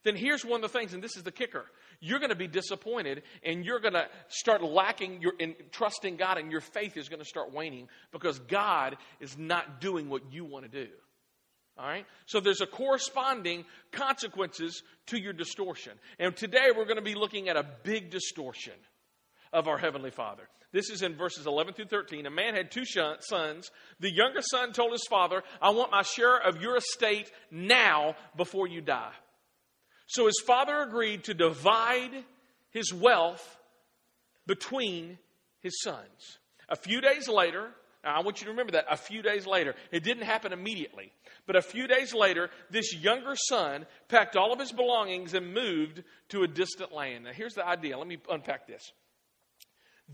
then 0.04 0.16
here's 0.16 0.46
one 0.46 0.64
of 0.64 0.72
the 0.72 0.78
things, 0.78 0.94
and 0.94 1.04
this 1.04 1.18
is 1.18 1.24
the 1.24 1.32
kicker 1.32 1.66
you're 2.02 2.20
going 2.20 2.30
to 2.30 2.36
be 2.36 2.48
disappointed 2.48 3.24
and 3.44 3.66
you're 3.66 3.80
going 3.80 3.94
to 3.94 4.08
start 4.30 4.64
lacking 4.64 5.22
your 5.22 5.34
in 5.40 5.56
trusting 5.72 6.16
God 6.16 6.38
and 6.38 6.52
your 6.52 6.62
faith 6.62 6.98
is 6.98 7.10
going 7.10 7.20
to 7.20 7.26
start 7.26 7.54
waning 7.54 7.88
because 8.12 8.40
God 8.40 8.98
is 9.20 9.38
not 9.38 9.82
doing 9.82 10.10
what 10.10 10.32
you 10.32 10.46
want 10.46 10.66
to 10.66 10.86
do. 10.86 10.90
All 11.78 11.86
right? 11.86 12.06
So 12.26 12.40
there's 12.40 12.62
a 12.62 12.68
corresponding 12.68 13.66
consequences 13.92 14.84
to 15.08 15.20
your 15.20 15.34
distortion. 15.34 15.94
And 16.20 16.36
today 16.36 16.70
we're 16.76 16.86
going 16.86 16.98
to 16.98 17.02
be 17.02 17.16
looking 17.16 17.50
at 17.50 17.58
a 17.58 17.66
big 17.84 18.12
distortion 18.12 18.74
of 19.52 19.68
our 19.68 19.78
Heavenly 19.78 20.12
Father. 20.12 20.44
This 20.72 20.90
is 20.90 21.02
in 21.02 21.16
verses 21.16 21.48
11 21.48 21.74
through 21.74 21.86
13. 21.86 22.28
A 22.28 22.30
man 22.30 22.54
had 22.54 22.70
two 22.70 22.84
sons. 22.86 23.72
The 24.00 24.12
younger 24.12 24.42
son 24.42 24.72
told 24.72 24.92
his 24.92 25.08
father, 25.10 25.42
I 25.62 25.72
want 25.72 25.92
my 25.92 26.04
share 26.04 26.38
of 26.38 26.62
your 26.62 26.78
estate 26.78 27.32
now 27.50 28.16
before 28.38 28.68
you 28.68 28.82
die. 28.82 29.14
So 30.10 30.26
his 30.26 30.42
father 30.46 30.82
agreed 30.82 31.26
to 31.26 31.36
divide 31.36 32.24
his 32.72 32.92
wealth 32.92 33.60
between 34.48 35.20
his 35.62 35.80
sons. 35.82 36.40
A 36.68 36.76
few 36.76 37.00
days 37.00 37.28
later, 37.28 37.70
now 38.04 38.18
I 38.18 38.24
want 38.24 38.42
you 38.42 38.46
to 38.46 38.52
remember 38.52 38.72
that, 38.72 38.86
a 38.90 38.98
few 38.98 39.22
days 39.22 39.46
later, 39.46 39.76
it 39.92 40.04
didn't 40.04 40.24
happen 40.24 40.52
immediately, 40.52 41.12
but 41.46 41.56
a 41.56 41.62
few 41.62 41.88
days 41.88 42.12
later, 42.12 42.50
this 42.72 42.92
younger 42.96 43.36
son 43.36 43.86
packed 44.08 44.36
all 44.36 44.52
of 44.52 44.60
his 44.60 44.72
belongings 44.72 45.36
and 45.36 45.54
moved 45.54 46.04
to 46.30 46.42
a 46.42 46.48
distant 46.48 46.92
land. 46.92 47.26
Now 47.26 47.32
here's 47.32 47.54
the 47.54 47.68
idea. 47.68 47.96
Let 47.96 48.08
me 48.08 48.18
unpack 48.32 48.66
this. 48.66 48.92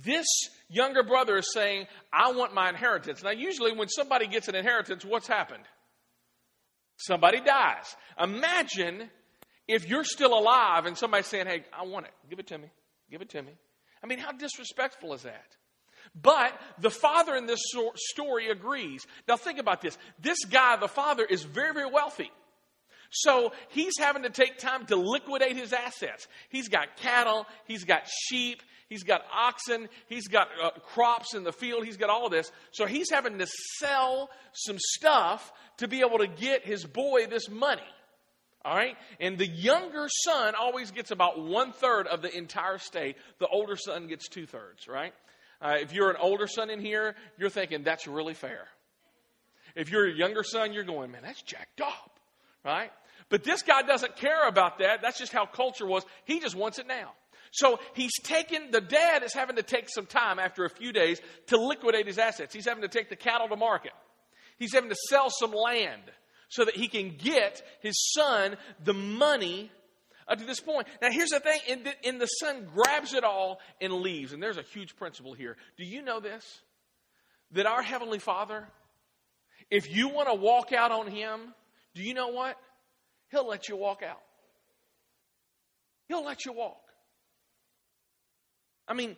This 0.04 0.28
younger 0.68 1.04
brother 1.04 1.38
is 1.38 1.54
saying, 1.54 1.88
I 2.12 2.34
want 2.34 2.54
my 2.54 2.68
inheritance. 2.68 3.24
Now, 3.24 3.30
usually 3.30 3.72
when 3.72 3.88
somebody 3.88 4.28
gets 4.28 4.50
an 4.50 4.56
inheritance, 4.56 5.06
what's 5.06 5.28
happened? 5.28 5.64
Somebody 6.98 7.40
dies. 7.40 7.96
Imagine 8.22 9.10
if 9.68 9.88
you're 9.88 10.04
still 10.04 10.38
alive 10.38 10.86
and 10.86 10.98
somebody's 10.98 11.28
saying, 11.28 11.48
hey, 11.48 11.64
I 11.78 11.86
want 11.86 12.06
it, 12.06 12.12
give 12.30 12.40
it 12.40 12.48
to 12.48 12.58
me, 12.58 12.70
give 13.10 13.22
it 13.22 13.30
to 13.30 13.42
me. 13.42 13.52
I 14.04 14.08
mean, 14.08 14.20
how 14.20 14.32
disrespectful 14.32 15.14
is 15.14 15.24
that? 15.24 15.56
But 16.14 16.54
the 16.80 16.92
father 16.92 17.36
in 17.36 17.48
this 17.48 17.62
story 17.96 18.50
agrees. 18.50 19.06
Now, 19.28 19.38
think 19.38 19.60
about 19.60 19.82
this. 19.82 19.98
This 20.20 20.46
guy, 20.46 20.78
the 20.78 20.88
father, 20.88 21.26
is 21.26 21.44
very, 21.44 21.74
very 21.74 21.90
wealthy. 21.90 22.32
So 23.10 23.54
he's 23.70 23.94
having 24.00 24.24
to 24.24 24.30
take 24.30 24.58
time 24.58 24.86
to 24.88 24.96
liquidate 24.96 25.56
his 25.56 25.74
assets. 25.74 26.28
He's 26.50 26.70
got 26.70 26.98
cattle, 26.98 27.46
he's 27.66 27.84
got 27.84 28.08
sheep, 28.08 28.62
he's 28.90 29.04
got 29.04 29.22
oxen, 29.34 29.90
he's 30.08 30.28
got 30.28 30.48
uh, 30.62 30.72
crops 30.82 31.34
in 31.34 31.44
the 31.44 31.54
field, 31.54 31.86
he's 31.86 31.98
got 31.98 32.10
all 32.10 32.30
this. 32.30 32.52
So 32.72 32.86
he's 32.86 33.10
having 33.10 33.38
to 33.40 33.48
sell 33.80 34.30
some 34.54 34.78
stuff 34.80 35.52
to 35.78 35.88
be 35.88 36.00
able 36.00 36.20
to 36.20 36.28
get 36.28 36.66
his 36.66 36.84
boy 36.86 37.28
this 37.28 37.50
money. 37.50 37.82
All 38.66 38.76
right? 38.76 38.98
And 39.20 39.38
the 39.38 39.46
younger 39.46 40.08
son 40.10 40.56
always 40.60 40.90
gets 40.90 41.12
about 41.12 41.40
one 41.40 41.72
third 41.72 42.08
of 42.08 42.24
the 42.24 42.36
entire 42.36 42.80
state. 42.80 43.16
The 43.38 43.48
older 43.48 43.76
son 43.76 44.08
gets 44.08 44.28
two 44.28 44.48
thirds, 44.48 44.88
right? 44.88 45.14
Uh, 45.62 45.76
if 45.80 45.94
you're 45.94 46.10
an 46.10 46.18
older 46.20 46.48
son 46.48 46.72
in 46.72 46.82
here, 46.82 47.16
you're 47.38 47.52
thinking 47.52 47.84
that's 47.84 48.08
really 48.08 48.34
fair. 48.34 48.68
If 49.76 49.92
you're 49.92 50.08
a 50.08 50.14
younger 50.14 50.44
son, 50.44 50.74
you're 50.74 50.84
going, 50.84 51.12
man, 51.12 51.22
that's 51.24 51.44
jacked 51.44 51.80
up, 51.80 52.20
right? 52.66 52.92
But 53.30 53.44
this 53.44 53.62
guy 53.62 53.84
doesn't 53.84 54.16
care 54.16 54.48
about 54.48 54.80
that. 54.80 55.02
That's 55.04 55.20
just 55.20 55.32
how 55.32 55.46
culture 55.46 55.86
was. 55.86 56.04
He 56.26 56.40
just 56.40 56.56
wants 56.56 56.80
it 56.80 56.88
now. 56.88 57.12
So 57.52 57.80
he's 57.94 58.14
taken, 58.24 58.72
the 58.72 58.82
dad 58.82 59.24
is 59.24 59.34
having 59.34 59.58
to 59.58 59.64
take 59.64 59.90
some 59.90 60.08
time 60.08 60.40
after 60.40 60.66
a 60.66 60.70
few 60.70 60.92
days 60.92 61.22
to 61.48 61.58
liquidate 61.58 62.08
his 62.08 62.18
assets. 62.18 62.54
He's 62.54 62.68
having 62.68 62.82
to 62.82 62.88
take 62.88 63.10
the 63.10 63.16
cattle 63.16 63.48
to 63.48 63.56
market. 63.56 63.94
He's 64.58 64.74
having 64.74 64.90
to 64.90 64.96
sell 65.10 65.30
some 65.30 65.52
land 65.52 66.02
so 66.50 66.66
that 66.66 66.76
he 66.76 66.88
can 66.88 67.16
get 67.18 67.62
his 67.82 68.12
son 68.14 68.58
the 68.84 68.94
money 68.94 69.72
up 70.28 70.40
to 70.40 70.46
this 70.46 70.60
point. 70.60 70.88
Now, 71.02 71.12
here's 71.12 71.30
the 71.30 71.40
thing, 71.40 71.60
and 71.70 71.86
the, 71.86 72.08
and 72.08 72.22
the 72.22 72.26
son 72.26 72.68
grabs 72.74 73.14
it 73.14 73.24
all 73.24 73.60
and 73.80 73.94
leaves. 73.94 74.34
And 74.34 74.42
there's 74.42 74.58
a 74.58 74.64
huge 74.64 74.96
principle 74.96 75.34
here. 75.34 75.56
Do 75.78 75.86
you 75.86 76.02
know 76.02 76.20
this? 76.20 76.62
That 77.52 77.66
our 77.66 77.82
Heavenly 77.82 78.20
Father, 78.20 78.68
if 79.70 79.94
you 79.94 80.10
want 80.10 80.28
to 80.28 80.34
walk 80.34 80.74
out 80.74 80.92
on 80.92 81.08
Him, 81.08 81.54
do 81.94 82.02
you 82.02 82.14
know 82.14 82.30
what? 82.30 82.58
He'll 83.30 83.48
let 83.48 83.70
you 83.70 83.78
walk 83.78 84.02
out. 84.04 84.22
He'll 86.08 86.26
let 86.26 86.46
you 86.46 86.54
walk. 86.54 86.82
I 88.88 88.94
mean, 88.94 89.16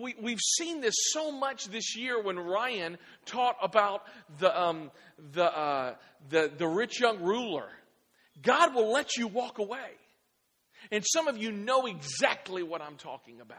we, 0.00 0.14
we've 0.20 0.40
seen 0.40 0.80
this 0.80 0.94
so 1.12 1.30
much 1.30 1.66
this 1.66 1.96
year 1.96 2.20
when 2.22 2.38
Ryan 2.38 2.98
taught 3.26 3.56
about 3.62 4.02
the, 4.38 4.60
um, 4.60 4.90
the, 5.32 5.44
uh, 5.44 5.94
the, 6.28 6.50
the 6.56 6.66
rich 6.66 7.00
young 7.00 7.22
ruler. 7.22 7.68
God 8.42 8.74
will 8.74 8.92
let 8.92 9.16
you 9.16 9.26
walk 9.28 9.58
away. 9.58 9.90
And 10.90 11.04
some 11.06 11.28
of 11.28 11.38
you 11.38 11.52
know 11.52 11.86
exactly 11.86 12.62
what 12.62 12.82
I'm 12.82 12.96
talking 12.96 13.40
about 13.40 13.58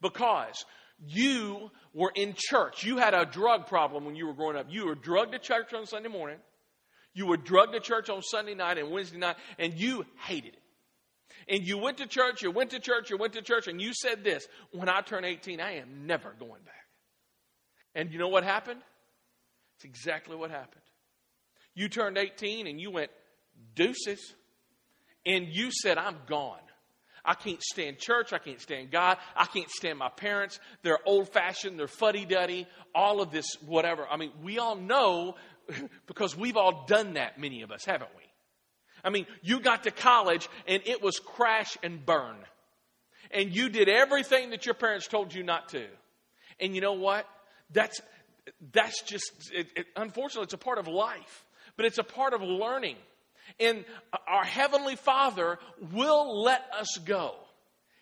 because 0.00 0.64
you 1.06 1.70
were 1.92 2.12
in 2.14 2.34
church. 2.36 2.84
You 2.84 2.98
had 2.98 3.14
a 3.14 3.26
drug 3.26 3.66
problem 3.66 4.04
when 4.04 4.16
you 4.16 4.26
were 4.26 4.34
growing 4.34 4.56
up. 4.56 4.66
You 4.70 4.86
were 4.86 4.94
drugged 4.94 5.32
to 5.32 5.38
church 5.38 5.74
on 5.74 5.86
Sunday 5.86 6.08
morning. 6.08 6.38
You 7.12 7.26
were 7.26 7.36
drugged 7.36 7.72
to 7.72 7.80
church 7.80 8.08
on 8.08 8.22
Sunday 8.22 8.54
night 8.54 8.78
and 8.78 8.90
Wednesday 8.90 9.18
night, 9.18 9.36
and 9.58 9.74
you 9.74 10.06
hated 10.24 10.54
it. 10.54 10.62
And 11.48 11.66
you 11.66 11.78
went 11.78 11.98
to 11.98 12.06
church, 12.06 12.42
you 12.42 12.50
went 12.50 12.70
to 12.70 12.80
church, 12.80 13.10
you 13.10 13.16
went 13.16 13.34
to 13.34 13.42
church, 13.42 13.68
and 13.68 13.80
you 13.80 13.92
said 13.94 14.24
this 14.24 14.46
When 14.72 14.88
I 14.88 15.00
turn 15.00 15.24
18, 15.24 15.60
I 15.60 15.76
am 15.76 16.06
never 16.06 16.34
going 16.38 16.62
back. 16.62 16.74
And 17.94 18.12
you 18.12 18.18
know 18.18 18.28
what 18.28 18.44
happened? 18.44 18.80
It's 19.76 19.84
exactly 19.84 20.36
what 20.36 20.50
happened. 20.50 20.82
You 21.74 21.88
turned 21.88 22.18
18 22.18 22.66
and 22.66 22.80
you 22.80 22.90
went, 22.90 23.10
deuces. 23.74 24.34
And 25.24 25.46
you 25.48 25.70
said, 25.70 25.98
I'm 25.98 26.16
gone. 26.26 26.60
I 27.24 27.34
can't 27.34 27.62
stand 27.62 27.98
church. 27.98 28.32
I 28.32 28.38
can't 28.38 28.60
stand 28.60 28.90
God. 28.90 29.18
I 29.34 29.46
can't 29.46 29.70
stand 29.70 29.98
my 29.98 30.08
parents. 30.08 30.60
They're 30.82 31.00
old 31.04 31.32
fashioned. 31.32 31.78
They're 31.78 31.88
fuddy 31.88 32.24
duddy. 32.24 32.66
All 32.94 33.20
of 33.20 33.32
this, 33.32 33.56
whatever. 33.66 34.06
I 34.08 34.16
mean, 34.16 34.30
we 34.42 34.58
all 34.58 34.76
know 34.76 35.34
because 36.06 36.36
we've 36.36 36.56
all 36.56 36.86
done 36.86 37.14
that, 37.14 37.38
many 37.38 37.62
of 37.62 37.72
us, 37.72 37.84
haven't 37.84 38.10
we? 38.16 38.22
I 39.04 39.10
mean, 39.10 39.26
you 39.42 39.60
got 39.60 39.84
to 39.84 39.90
college 39.90 40.48
and 40.66 40.82
it 40.86 41.02
was 41.02 41.18
crash 41.18 41.76
and 41.82 42.04
burn. 42.04 42.36
And 43.30 43.54
you 43.54 43.68
did 43.68 43.88
everything 43.88 44.50
that 44.50 44.66
your 44.66 44.74
parents 44.74 45.06
told 45.08 45.34
you 45.34 45.42
not 45.42 45.70
to. 45.70 45.84
And 46.60 46.74
you 46.74 46.80
know 46.80 46.94
what? 46.94 47.26
That's, 47.72 48.00
that's 48.72 49.02
just, 49.02 49.32
it, 49.52 49.66
it, 49.76 49.86
unfortunately, 49.96 50.44
it's 50.44 50.54
a 50.54 50.58
part 50.58 50.78
of 50.78 50.86
life, 50.86 51.44
but 51.76 51.86
it's 51.86 51.98
a 51.98 52.04
part 52.04 52.34
of 52.34 52.42
learning. 52.42 52.96
And 53.60 53.84
our 54.26 54.44
Heavenly 54.44 54.96
Father 54.96 55.58
will 55.92 56.42
let 56.42 56.62
us 56.78 56.98
go. 57.04 57.34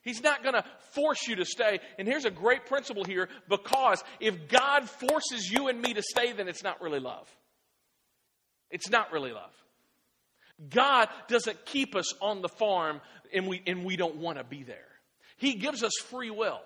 He's 0.03 0.23
not 0.23 0.43
going 0.43 0.55
to 0.55 0.65
force 0.93 1.27
you 1.27 1.37
to 1.37 1.47
stay. 1.47 1.81
And 1.99 2.07
here's 2.07 2.27
a 2.27 2.31
great 2.31 2.67
principle 2.67 3.05
here 3.05 3.29
because 3.49 4.05
if 4.21 4.49
God 4.49 4.89
forces 4.89 5.51
you 5.51 5.69
and 5.69 5.81
me 5.81 5.95
to 5.95 6.03
stay, 6.03 6.33
then 6.33 6.47
it's 6.47 6.63
not 6.63 6.83
really 6.83 7.01
love. 7.01 7.27
It's 8.71 8.91
not 8.91 9.13
really 9.13 9.33
love. 9.33 9.53
God 10.71 11.09
doesn't 11.29 11.65
keep 11.65 11.97
us 11.97 12.13
on 12.21 12.43
the 12.43 12.49
farm 12.49 13.01
and 13.33 13.49
we, 13.49 13.63
and 13.67 13.85
we 13.85 13.97
don't 13.97 14.17
want 14.17 14.39
to 14.39 14.45
be 14.45 14.63
there. 14.63 14.77
He 15.37 15.55
gives 15.55 15.83
us 15.83 15.93
free 16.07 16.31
will. 16.31 16.61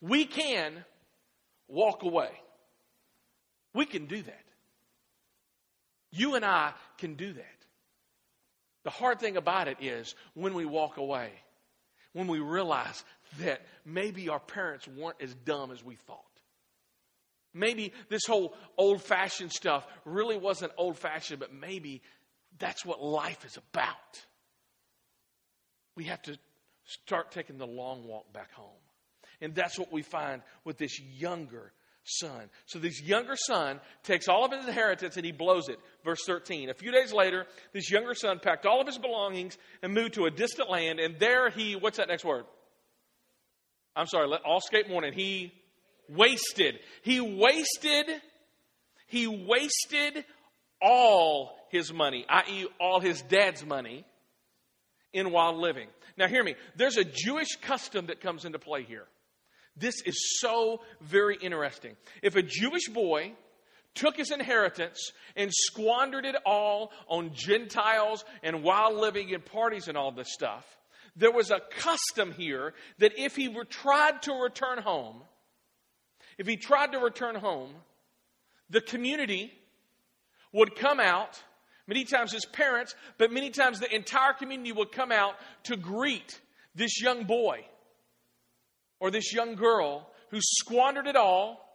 We 0.00 0.24
can 0.24 0.84
walk 1.68 2.02
away. 2.02 2.30
We 3.74 3.86
can 3.86 4.06
do 4.06 4.22
that. 4.22 4.44
You 6.12 6.34
and 6.34 6.44
I 6.44 6.72
can 6.98 7.14
do 7.14 7.32
that. 7.32 7.46
The 8.82 8.90
hard 8.90 9.20
thing 9.20 9.36
about 9.36 9.68
it 9.68 9.78
is 9.80 10.14
when 10.34 10.54
we 10.54 10.64
walk 10.64 10.96
away, 10.96 11.30
when 12.12 12.26
we 12.26 12.40
realize 12.40 13.04
that 13.38 13.62
maybe 13.84 14.28
our 14.28 14.40
parents 14.40 14.88
weren't 14.88 15.20
as 15.20 15.34
dumb 15.34 15.70
as 15.70 15.84
we 15.84 15.94
thought. 15.94 16.18
Maybe 17.52 17.92
this 18.08 18.26
whole 18.26 18.54
old 18.76 19.02
fashioned 19.02 19.52
stuff 19.52 19.86
really 20.04 20.36
wasn't 20.36 20.72
old 20.76 20.98
fashioned, 20.98 21.40
but 21.40 21.52
maybe 21.52 22.02
that's 22.60 22.84
what 22.86 23.02
life 23.02 23.44
is 23.44 23.56
about. 23.56 24.24
We 25.96 26.04
have 26.04 26.22
to 26.22 26.38
start 26.84 27.32
taking 27.32 27.58
the 27.58 27.66
long 27.66 28.06
walk 28.06 28.32
back 28.32 28.52
home. 28.52 28.68
And 29.40 29.54
that's 29.54 29.78
what 29.78 29.92
we 29.92 30.02
find 30.02 30.42
with 30.64 30.78
this 30.78 31.00
younger 31.00 31.72
son. 32.04 32.50
So 32.66 32.78
this 32.78 33.02
younger 33.02 33.36
son 33.36 33.80
takes 34.02 34.28
all 34.28 34.44
of 34.44 34.52
his 34.52 34.66
inheritance 34.66 35.16
and 35.16 35.24
he 35.24 35.32
blows 35.32 35.68
it. 35.68 35.78
Verse 36.04 36.20
13. 36.26 36.68
A 36.68 36.74
few 36.74 36.92
days 36.92 37.12
later, 37.12 37.46
this 37.72 37.90
younger 37.90 38.14
son 38.14 38.38
packed 38.38 38.66
all 38.66 38.80
of 38.80 38.86
his 38.86 38.98
belongings 38.98 39.56
and 39.82 39.94
moved 39.94 40.14
to 40.14 40.26
a 40.26 40.30
distant 40.30 40.70
land. 40.70 41.00
And 41.00 41.18
there 41.18 41.50
he, 41.50 41.76
what's 41.76 41.96
that 41.96 42.08
next 42.08 42.24
word? 42.24 42.44
I'm 43.96 44.06
sorry, 44.06 44.28
let 44.28 44.42
all 44.42 44.60
skate 44.60 44.88
morning. 44.88 45.12
He 45.12 45.52
wasted. 46.08 46.78
He 47.02 47.20
wasted, 47.20 48.06
he 49.06 49.26
wasted 49.26 50.24
all 50.80 51.56
his 51.70 51.92
money, 51.92 52.24
i.e., 52.28 52.66
all 52.80 53.00
his 53.00 53.22
dad's 53.22 53.64
money, 53.64 54.04
in 55.12 55.32
wild 55.32 55.56
living. 55.56 55.88
Now, 56.16 56.28
hear 56.28 56.44
me. 56.44 56.54
There's 56.76 56.96
a 56.96 57.04
Jewish 57.04 57.56
custom 57.62 58.06
that 58.06 58.20
comes 58.20 58.44
into 58.44 58.58
play 58.58 58.82
here. 58.82 59.06
This 59.76 60.02
is 60.02 60.38
so 60.40 60.80
very 61.00 61.36
interesting. 61.40 61.96
If 62.22 62.36
a 62.36 62.42
Jewish 62.42 62.88
boy 62.88 63.32
took 63.94 64.16
his 64.16 64.30
inheritance 64.30 65.12
and 65.36 65.50
squandered 65.52 66.24
it 66.24 66.36
all 66.44 66.92
on 67.08 67.32
Gentiles 67.34 68.24
and 68.42 68.62
wild 68.62 68.96
living 68.96 69.34
and 69.34 69.44
parties 69.44 69.88
and 69.88 69.96
all 69.96 70.12
this 70.12 70.32
stuff, 70.32 70.64
there 71.16 71.32
was 71.32 71.50
a 71.50 71.60
custom 71.78 72.32
here 72.32 72.74
that 72.98 73.18
if 73.18 73.34
he 73.36 73.48
were 73.48 73.64
tried 73.64 74.22
to 74.22 74.32
return 74.32 74.78
home, 74.78 75.22
if 76.38 76.46
he 76.46 76.56
tried 76.56 76.92
to 76.92 76.98
return 76.98 77.34
home, 77.34 77.70
the 78.68 78.80
community 78.80 79.52
would 80.52 80.76
come 80.76 81.00
out, 81.00 81.42
many 81.86 82.04
times 82.04 82.32
his 82.32 82.44
parents, 82.44 82.94
but 83.18 83.32
many 83.32 83.50
times 83.50 83.80
the 83.80 83.94
entire 83.94 84.32
community 84.32 84.72
would 84.72 84.92
come 84.92 85.12
out 85.12 85.34
to 85.64 85.76
greet 85.76 86.40
this 86.74 87.00
young 87.00 87.24
boy 87.24 87.64
or 88.98 89.10
this 89.10 89.32
young 89.32 89.54
girl 89.54 90.08
who 90.30 90.38
squandered 90.40 91.06
it 91.06 91.16
all. 91.16 91.66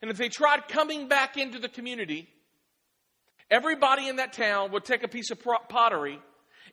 And 0.00 0.10
if 0.10 0.16
they 0.16 0.28
tried 0.28 0.68
coming 0.68 1.08
back 1.08 1.36
into 1.36 1.58
the 1.58 1.68
community, 1.68 2.28
everybody 3.50 4.08
in 4.08 4.16
that 4.16 4.32
town 4.32 4.72
would 4.72 4.84
take 4.84 5.02
a 5.02 5.08
piece 5.08 5.30
of 5.30 5.38
pottery 5.68 6.20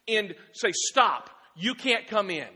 and 0.07 0.35
say, 0.53 0.71
Stop, 0.73 1.29
you 1.55 1.73
can't 1.73 2.07
come 2.07 2.29
in. 2.29 2.47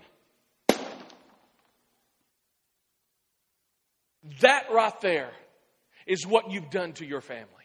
That 4.42 4.68
right 4.72 5.00
there 5.02 5.32
is 6.06 6.26
what 6.28 6.52
you've 6.52 6.70
done 6.70 6.94
to 6.94 7.06
your 7.06 7.22
family. 7.22 7.59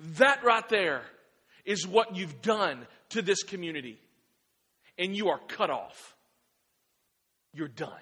That 0.00 0.44
right 0.44 0.68
there 0.68 1.02
is 1.64 1.86
what 1.86 2.16
you've 2.16 2.40
done 2.40 2.86
to 3.10 3.22
this 3.22 3.42
community. 3.42 3.98
And 4.96 5.16
you 5.16 5.28
are 5.28 5.40
cut 5.48 5.70
off. 5.70 6.16
You're 7.52 7.68
done. 7.68 7.92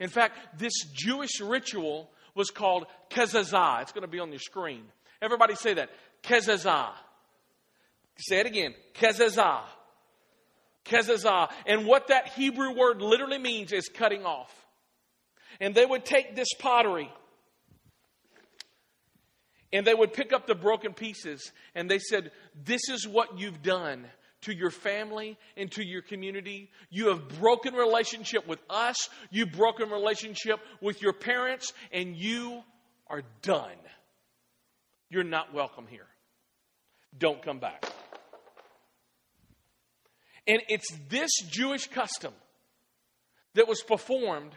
In 0.00 0.08
fact, 0.08 0.58
this 0.58 0.72
Jewish 0.92 1.40
ritual 1.40 2.10
was 2.34 2.50
called 2.50 2.86
kezazah. 3.10 3.82
It's 3.82 3.92
going 3.92 4.02
to 4.02 4.08
be 4.08 4.18
on 4.18 4.30
your 4.30 4.40
screen. 4.40 4.84
Everybody 5.20 5.54
say 5.54 5.74
that. 5.74 5.90
Kezazah. 6.22 6.90
Say 8.16 8.40
it 8.40 8.46
again. 8.46 8.74
Kezazah. 8.94 9.60
Kezazah. 10.84 11.50
And 11.66 11.86
what 11.86 12.08
that 12.08 12.28
Hebrew 12.28 12.74
word 12.76 13.00
literally 13.00 13.38
means 13.38 13.72
is 13.72 13.88
cutting 13.88 14.24
off. 14.24 14.52
And 15.60 15.74
they 15.74 15.86
would 15.86 16.04
take 16.04 16.34
this 16.34 16.48
pottery 16.58 17.10
and 19.72 19.86
they 19.86 19.94
would 19.94 20.12
pick 20.12 20.32
up 20.32 20.46
the 20.46 20.54
broken 20.54 20.92
pieces 20.92 21.52
and 21.74 21.90
they 21.90 21.98
said 21.98 22.30
this 22.64 22.88
is 22.88 23.06
what 23.06 23.38
you've 23.38 23.62
done 23.62 24.06
to 24.42 24.54
your 24.54 24.70
family 24.70 25.38
and 25.56 25.70
to 25.72 25.84
your 25.84 26.02
community. 26.02 26.70
You 26.90 27.08
have 27.08 27.40
broken 27.40 27.74
relationship 27.74 28.46
with 28.46 28.60
us. 28.68 29.08
You've 29.30 29.52
broken 29.52 29.88
relationship 29.88 30.60
with 30.80 31.00
your 31.00 31.12
parents, 31.12 31.72
and 31.92 32.16
you 32.16 32.62
are 33.08 33.22
done. 33.40 33.76
You're 35.08 35.24
not 35.24 35.54
welcome 35.54 35.86
here. 35.88 36.06
Don't 37.16 37.42
come 37.42 37.58
back. 37.58 37.86
And 40.46 40.60
it's 40.68 40.90
this 41.08 41.30
Jewish 41.48 41.86
custom 41.86 42.32
that 43.54 43.68
was 43.68 43.80
performed 43.82 44.52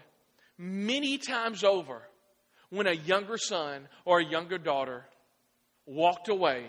many 0.58 1.18
times 1.18 1.64
over 1.64 2.02
when 2.70 2.88
a 2.88 2.94
younger 2.94 3.38
son 3.38 3.88
or 4.06 4.20
a 4.20 4.26
younger 4.26 4.58
daughter 4.58 5.06
walked 5.86 6.30
away 6.30 6.68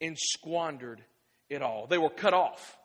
and 0.00 0.16
squandered 0.18 1.02
it 1.48 1.62
all. 1.62 1.86
They 1.86 1.98
were 1.98 2.10
cut 2.10 2.34
off. 2.34 2.76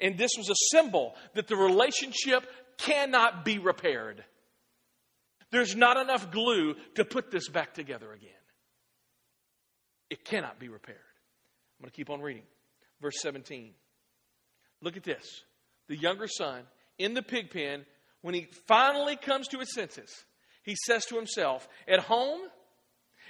And 0.00 0.18
this 0.18 0.32
was 0.36 0.48
a 0.50 0.76
symbol 0.76 1.14
that 1.34 1.48
the 1.48 1.56
relationship 1.56 2.44
cannot 2.76 3.44
be 3.44 3.58
repaired. 3.58 4.24
There's 5.50 5.74
not 5.74 5.96
enough 5.96 6.30
glue 6.30 6.74
to 6.96 7.04
put 7.04 7.30
this 7.30 7.48
back 7.48 7.74
together 7.74 8.12
again. 8.12 8.30
It 10.10 10.24
cannot 10.24 10.58
be 10.58 10.68
repaired. 10.68 10.96
I'm 11.78 11.84
going 11.84 11.90
to 11.90 11.96
keep 11.96 12.10
on 12.10 12.20
reading. 12.20 12.44
Verse 13.00 13.20
17. 13.20 13.72
Look 14.80 14.96
at 14.96 15.04
this. 15.04 15.42
The 15.88 15.96
younger 15.96 16.28
son 16.28 16.62
in 16.98 17.14
the 17.14 17.22
pig 17.22 17.50
pen, 17.50 17.84
when 18.22 18.34
he 18.34 18.48
finally 18.66 19.16
comes 19.16 19.48
to 19.48 19.58
his 19.58 19.72
senses, 19.74 20.24
he 20.68 20.76
says 20.76 21.06
to 21.06 21.16
himself, 21.16 21.66
At 21.88 22.00
home, 22.00 22.42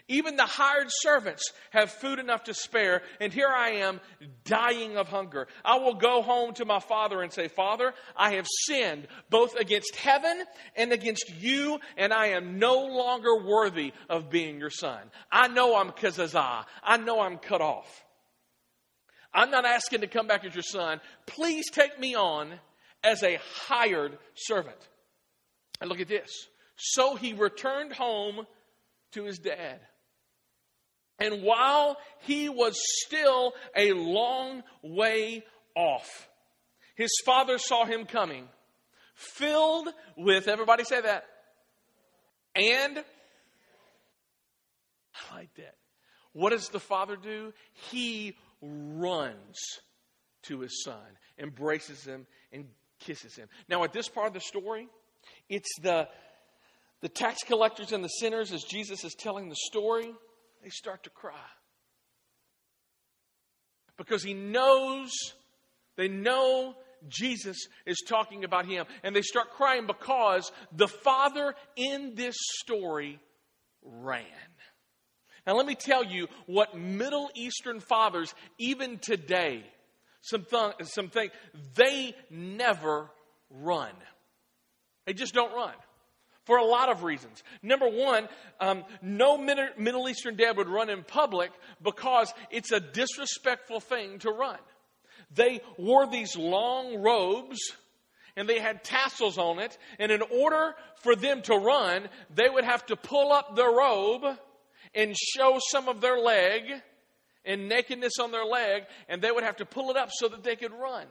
even 0.09 0.35
the 0.35 0.42
hired 0.42 0.88
servants 0.90 1.52
have 1.71 1.88
food 1.88 2.18
enough 2.18 2.42
to 2.45 2.54
spare, 2.54 3.02
and 3.21 3.33
here 3.33 3.47
I 3.47 3.75
am 3.75 4.00
dying 4.45 4.97
of 4.97 5.07
hunger. 5.07 5.47
I 5.64 5.78
will 5.78 5.95
go 5.95 6.21
home 6.21 6.54
to 6.54 6.64
my 6.64 6.80
father 6.80 7.23
and 7.23 7.33
say, 7.33 7.47
Father, 7.47 7.95
I 8.16 8.33
have 8.33 8.49
sinned 8.66 9.07
both 9.30 9.54
against 9.54 9.95
heaven 9.95 10.42
and 10.75 10.90
against 10.90 11.30
you, 11.38 11.78
and 11.97 12.12
I 12.12 12.30
am 12.30 12.59
no 12.59 12.87
longer 12.87 13.37
worthy 13.47 13.92
of 14.09 14.30
being 14.30 14.59
your 14.59 14.71
son. 14.71 14.99
I 15.30 15.47
know 15.47 15.76
I'm 15.76 15.92
kezazah. 15.92 16.64
I 16.83 16.97
know 16.97 17.21
I'm 17.21 17.38
cut 17.38 17.61
off. 17.61 18.04
I'm 19.33 19.52
not 19.52 19.64
asking 19.64 20.00
to 20.00 20.09
come 20.09 20.26
back 20.26 20.45
as 20.45 20.57
your 20.57 20.62
son. 20.62 21.00
Please 21.26 21.71
take 21.71 22.00
me 22.00 22.16
on 22.16 22.54
as 23.04 23.23
a 23.23 23.38
hired 23.68 24.18
servant. 24.35 24.88
And 25.80 25.88
look 25.88 26.00
at 26.00 26.09
this. 26.09 26.49
So 26.78 27.16
he 27.16 27.32
returned 27.32 27.92
home 27.92 28.47
to 29.12 29.25
his 29.25 29.38
dad. 29.38 29.80
And 31.18 31.42
while 31.42 31.99
he 32.20 32.49
was 32.49 32.78
still 33.04 33.52
a 33.76 33.92
long 33.92 34.62
way 34.82 35.44
off, 35.75 36.28
his 36.94 37.11
father 37.25 37.58
saw 37.58 37.85
him 37.85 38.06
coming, 38.06 38.49
filled 39.14 39.88
with, 40.16 40.47
everybody 40.47 40.85
say 40.85 41.00
that, 41.00 41.25
and 42.54 42.99
I 45.30 45.35
like 45.35 45.54
that. 45.56 45.75
What 46.32 46.50
does 46.50 46.68
the 46.68 46.80
father 46.80 47.16
do? 47.16 47.52
He 47.90 48.37
runs 48.62 49.56
to 50.44 50.61
his 50.61 50.82
son, 50.85 51.02
embraces 51.38 52.04
him, 52.04 52.26
and 52.52 52.66
kisses 53.00 53.35
him. 53.35 53.49
Now, 53.68 53.82
at 53.82 53.92
this 53.92 54.08
part 54.08 54.28
of 54.28 54.35
the 54.35 54.40
story, 54.40 54.88
it's 55.49 55.78
the, 55.82 56.08
the 57.00 57.09
tax 57.09 57.43
collectors 57.45 57.93
and 57.93 58.02
the 58.02 58.09
sinners 58.09 58.52
as 58.52 58.64
Jesus 58.64 59.05
is 59.05 59.14
telling 59.14 59.49
the 59.49 59.57
story 59.57 60.11
they 60.62 60.71
start 60.71 61.05
to 61.05 61.11
cry. 61.11 61.35
Because 63.97 64.23
he 64.23 64.35
knows, 64.35 65.11
they 65.97 66.09
know 66.09 66.75
Jesus 67.09 67.57
is 67.87 67.99
talking 68.07 68.45
about 68.45 68.67
him. 68.67 68.87
And 69.02 69.14
they 69.14 69.23
start 69.23 69.50
crying 69.50 69.87
because 69.87 70.50
the 70.73 70.88
father 70.88 71.55
in 71.76 72.14
this 72.14 72.37
story 72.61 73.21
ran. 73.83 74.25
Now, 75.47 75.55
let 75.57 75.67
me 75.67 75.75
tell 75.75 76.05
you 76.05 76.28
what 76.47 76.76
Middle 76.76 77.31
Eastern 77.35 77.81
fathers, 77.81 78.35
even 78.59 78.99
today, 78.99 79.64
some, 80.21 80.45
th- 80.45 80.75
some 80.83 81.09
think, 81.09 81.33
they 81.75 82.14
never 82.31 83.11
run. 83.50 83.93
They 85.07 85.14
just 85.14 85.33
don't 85.33 85.55
run 85.55 85.73
for 86.49 86.57
a 86.57 86.64
lot 86.64 86.88
of 86.88 87.03
reasons. 87.03 87.44
Number 87.62 87.87
one, 87.87 88.27
um, 88.59 88.83
no 89.03 89.37
Middle 89.37 90.09
Eastern 90.09 90.35
dad 90.35 90.57
would 90.57 90.66
run 90.66 90.88
in 90.88 91.05
public 91.05 91.51
because 91.83 92.33
it's 92.51 92.72
a 92.72 92.81
disrespectful 92.81 93.81
thing 93.81 94.18
to 94.20 94.31
run. 94.31 94.57
They 95.35 95.61
wore 95.77 96.07
these 96.07 96.38
long 96.38 97.03
robes 97.03 97.59
and 98.35 98.49
they 98.49 98.61
had 98.61 98.83
tassels 98.83 99.37
on 99.37 99.59
it. 99.59 99.77
And 99.99 100.11
in 100.11 100.22
order 100.22 100.75
for 101.03 101.14
them 101.14 101.42
to 101.42 101.55
run, 101.55 102.09
they 102.35 102.49
would 102.49 102.64
have 102.64 102.87
to 102.87 102.96
pull 102.96 103.31
up 103.31 103.55
their 103.55 103.70
robe 103.70 104.25
and 104.94 105.14
show 105.14 105.59
some 105.68 105.87
of 105.87 106.01
their 106.01 106.18
leg 106.18 106.62
and 107.44 107.68
nakedness 107.68 108.14
on 108.18 108.33
their 108.33 108.46
leg, 108.46 108.85
and 109.07 109.20
they 109.20 109.31
would 109.31 109.44
have 109.44 109.57
to 109.57 109.66
pull 109.66 109.90
it 109.90 109.99
up 109.99 110.09
so 110.12 110.29
that 110.29 110.44
they 110.44 110.57
could 110.57 110.72
run. 110.72 111.07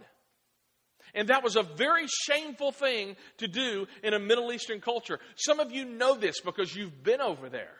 And 1.13 1.29
that 1.29 1.43
was 1.43 1.55
a 1.55 1.63
very 1.63 2.05
shameful 2.07 2.71
thing 2.71 3.15
to 3.37 3.47
do 3.47 3.87
in 4.03 4.13
a 4.13 4.19
Middle 4.19 4.51
Eastern 4.51 4.81
culture. 4.81 5.19
Some 5.35 5.59
of 5.59 5.71
you 5.71 5.85
know 5.85 6.15
this 6.15 6.41
because 6.41 6.75
you've 6.75 7.03
been 7.03 7.21
over 7.21 7.49
there. 7.49 7.73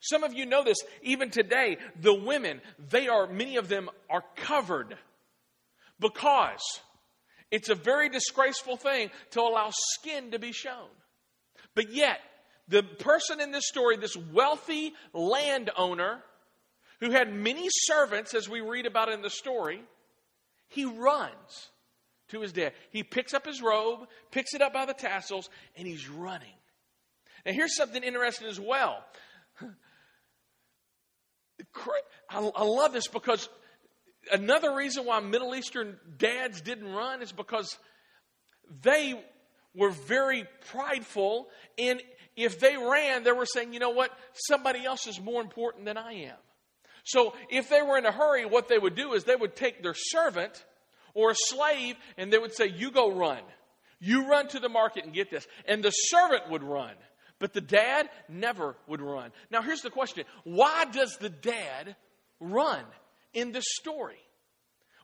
Some 0.00 0.22
of 0.22 0.32
you 0.32 0.46
know 0.46 0.62
this 0.62 0.78
even 1.02 1.30
today. 1.30 1.78
The 2.00 2.14
women, 2.14 2.60
they 2.90 3.08
are, 3.08 3.26
many 3.26 3.56
of 3.56 3.68
them 3.68 3.90
are 4.08 4.22
covered 4.36 4.96
because 5.98 6.80
it's 7.50 7.68
a 7.68 7.74
very 7.74 8.08
disgraceful 8.08 8.76
thing 8.76 9.10
to 9.30 9.40
allow 9.40 9.70
skin 9.72 10.30
to 10.32 10.38
be 10.38 10.52
shown. 10.52 10.88
But 11.74 11.92
yet, 11.92 12.20
the 12.68 12.82
person 12.82 13.40
in 13.40 13.50
this 13.50 13.66
story, 13.66 13.96
this 13.96 14.16
wealthy 14.16 14.92
landowner 15.12 16.22
who 17.00 17.10
had 17.10 17.32
many 17.32 17.66
servants, 17.70 18.34
as 18.34 18.48
we 18.48 18.60
read 18.60 18.86
about 18.86 19.08
in 19.08 19.22
the 19.22 19.30
story, 19.30 19.82
he 20.68 20.84
runs 20.84 21.70
to 22.28 22.40
his 22.40 22.52
dad. 22.52 22.72
He 22.90 23.02
picks 23.02 23.34
up 23.34 23.46
his 23.46 23.62
robe, 23.62 24.06
picks 24.30 24.54
it 24.54 24.62
up 24.62 24.72
by 24.72 24.86
the 24.86 24.94
tassels, 24.94 25.48
and 25.76 25.86
he's 25.86 26.08
running. 26.08 26.54
Now, 27.44 27.52
here's 27.52 27.76
something 27.76 28.02
interesting 28.02 28.48
as 28.48 28.60
well. 28.60 29.04
I 32.30 32.64
love 32.64 32.92
this 32.92 33.08
because 33.08 33.48
another 34.32 34.74
reason 34.74 35.04
why 35.06 35.20
Middle 35.20 35.54
Eastern 35.54 35.98
dads 36.16 36.60
didn't 36.60 36.92
run 36.92 37.22
is 37.22 37.32
because 37.32 37.78
they 38.82 39.14
were 39.74 39.90
very 39.90 40.44
prideful. 40.70 41.48
And 41.78 42.02
if 42.36 42.60
they 42.60 42.76
ran, 42.76 43.24
they 43.24 43.32
were 43.32 43.46
saying, 43.46 43.72
you 43.72 43.80
know 43.80 43.90
what? 43.90 44.10
Somebody 44.34 44.84
else 44.84 45.06
is 45.06 45.20
more 45.20 45.40
important 45.40 45.84
than 45.84 45.96
I 45.96 46.12
am. 46.24 46.36
So 47.04 47.34
if 47.48 47.70
they 47.70 47.80
were 47.80 47.96
in 47.96 48.04
a 48.04 48.12
hurry, 48.12 48.44
what 48.44 48.68
they 48.68 48.78
would 48.78 48.94
do 48.94 49.14
is 49.14 49.24
they 49.24 49.36
would 49.36 49.56
take 49.56 49.82
their 49.82 49.94
servant 49.94 50.64
or 51.18 51.32
a 51.32 51.34
slave, 51.36 51.96
and 52.16 52.32
they 52.32 52.38
would 52.38 52.54
say, 52.54 52.68
You 52.68 52.92
go 52.92 53.10
run. 53.12 53.42
You 53.98 54.28
run 54.28 54.46
to 54.48 54.60
the 54.60 54.68
market 54.68 55.04
and 55.04 55.12
get 55.12 55.32
this. 55.32 55.46
And 55.66 55.82
the 55.82 55.90
servant 55.90 56.48
would 56.48 56.62
run. 56.62 56.94
But 57.40 57.52
the 57.52 57.60
dad 57.60 58.08
never 58.28 58.76
would 58.86 59.00
run. 59.00 59.32
Now, 59.50 59.62
here's 59.62 59.82
the 59.82 59.90
question 59.90 60.24
why 60.44 60.84
does 60.84 61.16
the 61.20 61.28
dad 61.28 61.96
run 62.38 62.84
in 63.34 63.50
this 63.50 63.66
story? 63.80 64.18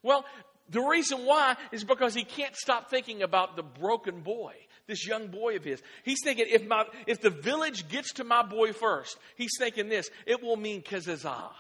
Well, 0.05 0.25
the 0.71 0.83
reason 0.83 1.27
why 1.27 1.57
is 1.73 1.83
because 1.83 2.15
he 2.15 2.25
can't 2.25 2.55
stop 2.55 2.91
thinking 2.91 3.23
about 3.23 3.57
the 3.57 3.63
broken 3.65 4.21
boy, 4.21 4.55
this 4.87 5.07
young 5.07 5.27
boy 5.27 5.57
of 5.57 5.65
his. 5.65 5.83
He's 6.05 6.21
thinking 6.23 6.47
if, 6.49 6.67
my, 6.67 6.85
if 7.09 7.21
the 7.21 7.31
village 7.31 7.89
gets 7.89 8.13
to 8.15 8.25
my 8.25 8.43
boy 8.43 8.73
first, 8.73 9.19
he's 9.37 9.57
thinking 9.59 9.89
this 9.89 10.09
it 10.27 10.43
will 10.43 10.57
mean 10.57 10.83
kezazah. 10.83 11.51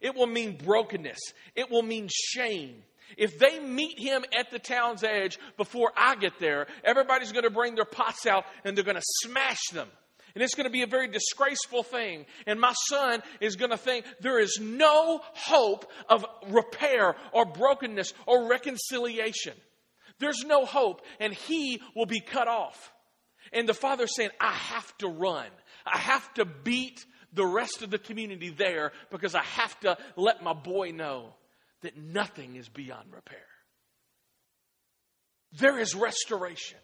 It 0.00 0.14
will 0.14 0.26
mean 0.26 0.58
brokenness. 0.62 1.18
It 1.56 1.70
will 1.70 1.82
mean 1.82 2.08
shame. 2.10 2.82
If 3.16 3.38
they 3.38 3.58
meet 3.58 3.98
him 3.98 4.24
at 4.38 4.50
the 4.50 4.58
town's 4.58 5.02
edge 5.02 5.38
before 5.56 5.92
I 5.96 6.16
get 6.16 6.38
there, 6.38 6.66
everybody's 6.84 7.32
going 7.32 7.44
to 7.44 7.50
bring 7.50 7.74
their 7.74 7.84
pots 7.84 8.26
out 8.26 8.44
and 8.64 8.76
they're 8.76 8.84
going 8.84 8.96
to 8.96 9.02
smash 9.22 9.62
them. 9.72 9.88
And 10.34 10.44
it's 10.44 10.54
going 10.54 10.66
to 10.66 10.72
be 10.72 10.82
a 10.82 10.86
very 10.86 11.08
disgraceful 11.08 11.82
thing. 11.82 12.26
And 12.46 12.60
my 12.60 12.74
son 12.88 13.22
is 13.40 13.56
going 13.56 13.70
to 13.70 13.76
think 13.76 14.04
there 14.20 14.38
is 14.38 14.58
no 14.60 15.20
hope 15.32 15.90
of 16.08 16.24
repair 16.48 17.16
or 17.32 17.44
brokenness 17.44 18.12
or 18.26 18.48
reconciliation. 18.48 19.54
There's 20.20 20.44
no 20.44 20.64
hope, 20.64 21.02
and 21.20 21.32
he 21.32 21.80
will 21.96 22.06
be 22.06 22.20
cut 22.20 22.48
off. 22.48 22.92
And 23.52 23.68
the 23.68 23.74
father's 23.74 24.14
saying, 24.14 24.30
I 24.40 24.52
have 24.52 24.96
to 24.98 25.08
run. 25.08 25.46
I 25.86 25.98
have 25.98 26.32
to 26.34 26.44
beat 26.44 27.04
the 27.32 27.46
rest 27.46 27.82
of 27.82 27.90
the 27.90 27.98
community 27.98 28.50
there 28.50 28.92
because 29.10 29.34
I 29.34 29.42
have 29.42 29.78
to 29.80 29.96
let 30.16 30.42
my 30.42 30.52
boy 30.52 30.90
know 30.90 31.34
that 31.82 31.96
nothing 31.96 32.56
is 32.56 32.68
beyond 32.68 33.12
repair. 33.12 33.46
There 35.52 35.78
is 35.78 35.94
restoration. 35.94 36.78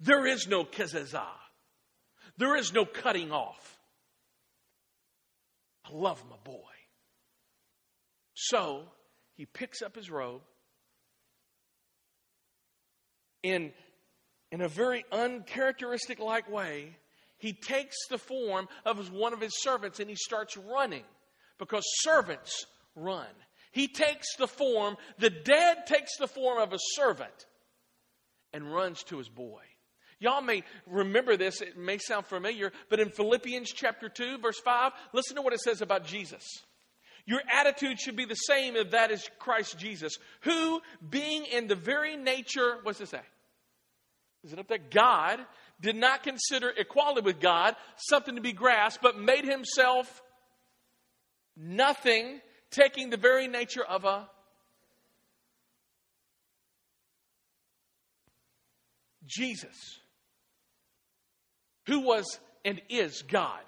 There 0.00 0.26
is 0.26 0.46
no 0.46 0.64
kezazah. 0.64 1.24
There 2.38 2.56
is 2.56 2.72
no 2.72 2.84
cutting 2.84 3.32
off. 3.32 3.78
I 5.84 5.90
love 5.92 6.22
my 6.28 6.36
boy. 6.44 6.56
So 8.34 8.84
he 9.36 9.46
picks 9.46 9.82
up 9.82 9.96
his 9.96 10.10
robe 10.10 10.42
in, 13.42 13.72
in 14.52 14.60
a 14.60 14.68
very 14.68 15.04
uncharacteristic 15.12 16.18
like 16.18 16.50
way. 16.50 16.96
He 17.38 17.52
takes 17.52 17.96
the 18.08 18.18
form 18.18 18.68
of 18.84 19.12
one 19.12 19.32
of 19.32 19.40
his 19.40 19.62
servants 19.62 20.00
and 20.00 20.08
he 20.08 20.16
starts 20.16 20.56
running 20.56 21.04
because 21.58 21.82
servants 22.00 22.66
run. 22.94 23.26
He 23.72 23.88
takes 23.88 24.36
the 24.36 24.48
form, 24.48 24.96
the 25.18 25.30
dad 25.30 25.86
takes 25.86 26.16
the 26.18 26.26
form 26.26 26.58
of 26.58 26.72
a 26.72 26.78
servant 26.94 27.46
and 28.52 28.72
runs 28.72 29.02
to 29.04 29.18
his 29.18 29.28
boy. 29.28 29.62
Y'all 30.18 30.42
may 30.42 30.62
remember 30.86 31.36
this, 31.36 31.62
it 31.62 31.78
may 31.78 31.96
sound 31.98 32.26
familiar, 32.26 32.72
but 32.90 33.00
in 33.00 33.08
Philippians 33.08 33.70
chapter 33.72 34.08
2, 34.08 34.38
verse 34.38 34.58
5, 34.58 34.92
listen 35.14 35.36
to 35.36 35.42
what 35.42 35.54
it 35.54 35.60
says 35.60 35.80
about 35.80 36.04
Jesus. 36.04 36.44
Your 37.26 37.40
attitude 37.52 37.98
should 37.98 38.16
be 38.16 38.26
the 38.26 38.34
same 38.34 38.76
if 38.76 38.90
that 38.90 39.10
is 39.10 39.26
Christ 39.38 39.78
Jesus, 39.78 40.18
who, 40.42 40.80
being 41.08 41.44
in 41.46 41.68
the 41.68 41.74
very 41.74 42.16
nature, 42.16 42.78
what's 42.82 43.00
it 43.00 43.08
say? 43.08 43.20
Is 44.44 44.52
it 44.52 44.58
up 44.58 44.68
there? 44.68 44.78
God 44.78 45.38
did 45.80 45.96
not 45.96 46.22
consider 46.22 46.70
equality 46.76 47.22
with 47.22 47.40
God 47.40 47.76
something 47.96 48.36
to 48.36 48.40
be 48.40 48.52
grasped, 48.52 49.02
but 49.02 49.18
made 49.18 49.44
himself 49.44 50.22
nothing, 51.56 52.40
taking 52.70 53.10
the 53.10 53.16
very 53.16 53.48
nature 53.48 53.84
of 53.84 54.04
a 54.04 54.28
Jesus 59.26 60.00
who 61.86 62.00
was 62.00 62.38
and 62.64 62.80
is 62.88 63.22
God, 63.22 63.60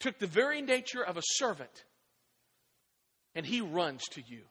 took 0.00 0.18
the 0.18 0.26
very 0.26 0.62
nature 0.62 1.02
of 1.02 1.16
a 1.16 1.22
servant 1.24 1.84
and 3.34 3.44
he 3.44 3.60
runs 3.60 4.04
to 4.12 4.22
you 4.26 4.42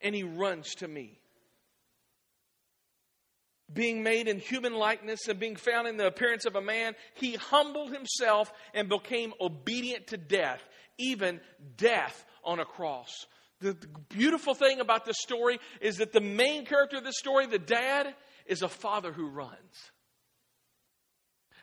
and 0.00 0.14
he 0.14 0.22
runs 0.22 0.74
to 0.76 0.88
me. 0.88 1.18
Being 3.70 4.02
made 4.02 4.28
in 4.28 4.38
human 4.38 4.74
likeness 4.74 5.28
and 5.28 5.38
being 5.38 5.56
found 5.56 5.86
in 5.88 5.98
the 5.98 6.06
appearance 6.06 6.46
of 6.46 6.56
a 6.56 6.62
man, 6.62 6.94
he 7.14 7.34
humbled 7.34 7.92
himself 7.92 8.50
and 8.72 8.88
became 8.88 9.34
obedient 9.40 10.06
to 10.08 10.16
death, 10.16 10.62
even 10.98 11.40
death 11.76 12.24
on 12.44 12.60
a 12.60 12.64
cross. 12.64 13.26
The, 13.60 13.72
the 13.72 13.88
beautiful 14.08 14.54
thing 14.54 14.80
about 14.80 15.04
this 15.04 15.16
story 15.18 15.58
is 15.80 15.96
that 15.96 16.12
the 16.12 16.20
main 16.20 16.64
character 16.64 16.98
of 16.98 17.04
this 17.04 17.18
story, 17.18 17.46
the 17.46 17.58
dad, 17.58 18.14
is 18.46 18.62
a 18.62 18.68
father 18.68 19.12
who 19.12 19.28
runs. 19.28 19.90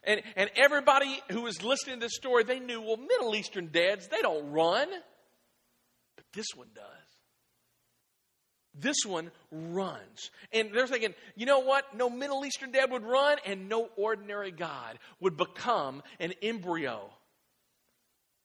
And, 0.03 0.21
and 0.35 0.49
everybody 0.55 1.19
who 1.31 1.41
was 1.41 1.63
listening 1.63 1.99
to 1.99 2.05
this 2.05 2.15
story, 2.15 2.43
they 2.43 2.59
knew, 2.59 2.81
well, 2.81 2.97
Middle 2.97 3.35
Eastern 3.35 3.69
dads, 3.71 4.07
they 4.07 4.21
don't 4.21 4.51
run. 4.51 4.87
But 6.15 6.25
this 6.33 6.47
one 6.55 6.67
does. 6.75 6.83
This 8.77 8.97
one 9.05 9.31
runs. 9.51 10.31
And 10.51 10.69
they're 10.73 10.85
thinking, 10.85 11.15
you 11.35 11.45
know 11.45 11.59
what? 11.59 11.95
No 11.95 12.09
Middle 12.09 12.45
Eastern 12.45 12.71
dad 12.71 12.91
would 12.91 13.03
run, 13.03 13.37
and 13.45 13.69
no 13.69 13.89
ordinary 13.95 14.51
God 14.51 14.99
would 15.21 15.37
become 15.37 16.03
an 16.19 16.33
embryo 16.43 17.09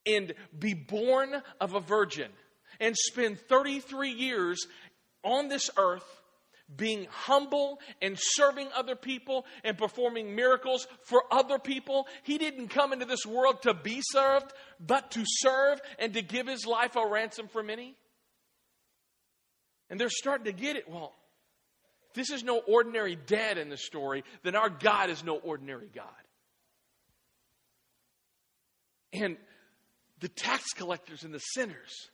and 0.06 0.34
be 0.58 0.74
born 0.74 1.42
of 1.60 1.74
a 1.74 1.80
virgin 1.80 2.30
and 2.78 2.96
spend 2.96 3.38
33 3.38 4.10
years 4.10 4.66
on 5.22 5.48
this 5.48 5.70
earth 5.76 6.04
being 6.76 7.06
humble 7.10 7.80
and 8.00 8.16
serving 8.18 8.68
other 8.74 8.94
people 8.94 9.44
and 9.64 9.76
performing 9.76 10.34
miracles 10.34 10.86
for 11.02 11.24
other 11.30 11.58
people. 11.58 12.06
He 12.22 12.38
didn't 12.38 12.68
come 12.68 12.92
into 12.92 13.06
this 13.06 13.26
world 13.26 13.62
to 13.62 13.74
be 13.74 14.00
served, 14.02 14.52
but 14.78 15.10
to 15.12 15.24
serve 15.26 15.80
and 15.98 16.14
to 16.14 16.22
give 16.22 16.46
his 16.46 16.66
life 16.66 16.96
a 16.96 17.06
ransom 17.06 17.48
for 17.48 17.62
many. 17.62 17.96
And 19.88 19.98
they're 19.98 20.08
starting 20.10 20.44
to 20.44 20.52
get 20.52 20.76
it. 20.76 20.88
Well, 20.88 21.12
this 22.14 22.30
is 22.30 22.44
no 22.44 22.58
ordinary 22.58 23.16
dad 23.16 23.58
in 23.58 23.68
the 23.68 23.76
story, 23.76 24.24
then 24.42 24.54
our 24.54 24.70
God 24.70 25.10
is 25.10 25.24
no 25.24 25.36
ordinary 25.36 25.88
God. 25.92 26.06
And 29.12 29.36
the 30.20 30.28
tax 30.28 30.72
collectors 30.72 31.24
and 31.24 31.34
the 31.34 31.38
sinners, 31.38 32.10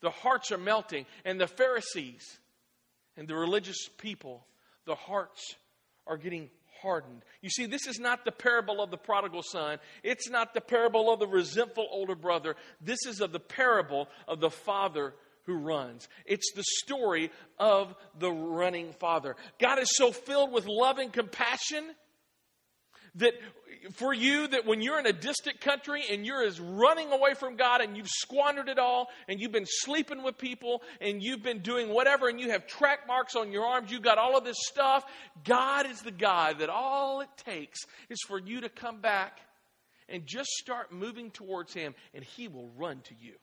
their 0.00 0.10
hearts 0.10 0.52
are 0.52 0.58
melting, 0.58 1.06
and 1.24 1.40
the 1.40 1.46
Pharisees 1.46 2.22
and 3.16 3.26
the 3.26 3.34
religious 3.34 3.88
people, 3.98 4.46
the 4.86 4.94
hearts 4.94 5.56
are 6.06 6.16
getting 6.16 6.50
hardened. 6.82 7.22
You 7.42 7.50
see, 7.50 7.66
this 7.66 7.86
is 7.86 7.98
not 7.98 8.24
the 8.24 8.32
parable 8.32 8.80
of 8.80 8.90
the 8.90 8.96
prodigal 8.96 9.42
son. 9.42 9.78
It's 10.02 10.30
not 10.30 10.54
the 10.54 10.60
parable 10.60 11.12
of 11.12 11.18
the 11.18 11.26
resentful 11.26 11.86
older 11.90 12.14
brother. 12.14 12.56
This 12.80 13.04
is 13.06 13.20
of 13.20 13.32
the 13.32 13.40
parable 13.40 14.08
of 14.26 14.40
the 14.40 14.50
father 14.50 15.14
who 15.44 15.54
runs. 15.54 16.08
It's 16.26 16.52
the 16.54 16.64
story 16.84 17.30
of 17.58 17.94
the 18.18 18.30
running 18.30 18.92
father. 18.92 19.34
God 19.58 19.78
is 19.78 19.90
so 19.96 20.12
filled 20.12 20.52
with 20.52 20.66
love 20.66 20.98
and 20.98 21.12
compassion 21.12 21.84
that 23.16 23.34
for 23.94 24.12
you 24.12 24.48
that 24.48 24.66
when 24.66 24.80
you're 24.80 24.98
in 24.98 25.06
a 25.06 25.12
distant 25.12 25.60
country 25.60 26.02
and 26.10 26.26
you're 26.26 26.42
as 26.42 26.60
running 26.60 27.12
away 27.12 27.34
from 27.34 27.56
God 27.56 27.80
and 27.80 27.96
you've 27.96 28.08
squandered 28.08 28.68
it 28.68 28.78
all 28.78 29.08
and 29.28 29.40
you've 29.40 29.52
been 29.52 29.66
sleeping 29.66 30.22
with 30.22 30.36
people 30.36 30.82
and 31.00 31.22
you've 31.22 31.42
been 31.42 31.60
doing 31.60 31.88
whatever 31.88 32.28
and 32.28 32.40
you 32.40 32.50
have 32.50 32.66
track 32.66 33.06
marks 33.06 33.36
on 33.36 33.52
your 33.52 33.64
arms, 33.64 33.90
you've 33.90 34.02
got 34.02 34.18
all 34.18 34.36
of 34.36 34.44
this 34.44 34.56
stuff, 34.60 35.04
God 35.44 35.88
is 35.88 36.02
the 36.02 36.10
God 36.10 36.58
that 36.58 36.68
all 36.68 37.20
it 37.20 37.28
takes 37.36 37.80
is 38.08 38.18
for 38.26 38.38
you 38.38 38.62
to 38.62 38.68
come 38.68 39.00
back 39.00 39.40
and 40.08 40.26
just 40.26 40.48
start 40.50 40.92
moving 40.92 41.30
towards 41.30 41.72
Him 41.72 41.94
and 42.14 42.24
He 42.24 42.48
will 42.48 42.70
run 42.76 43.00
to 43.02 43.14
you. 43.20 43.34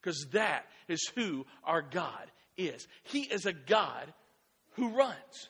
Because 0.00 0.26
that 0.32 0.66
is 0.88 1.10
who 1.14 1.46
our 1.62 1.82
God 1.82 2.30
is. 2.56 2.86
He 3.04 3.22
is 3.22 3.46
a 3.46 3.52
God 3.52 4.12
who 4.72 4.88
runs. 4.88 5.48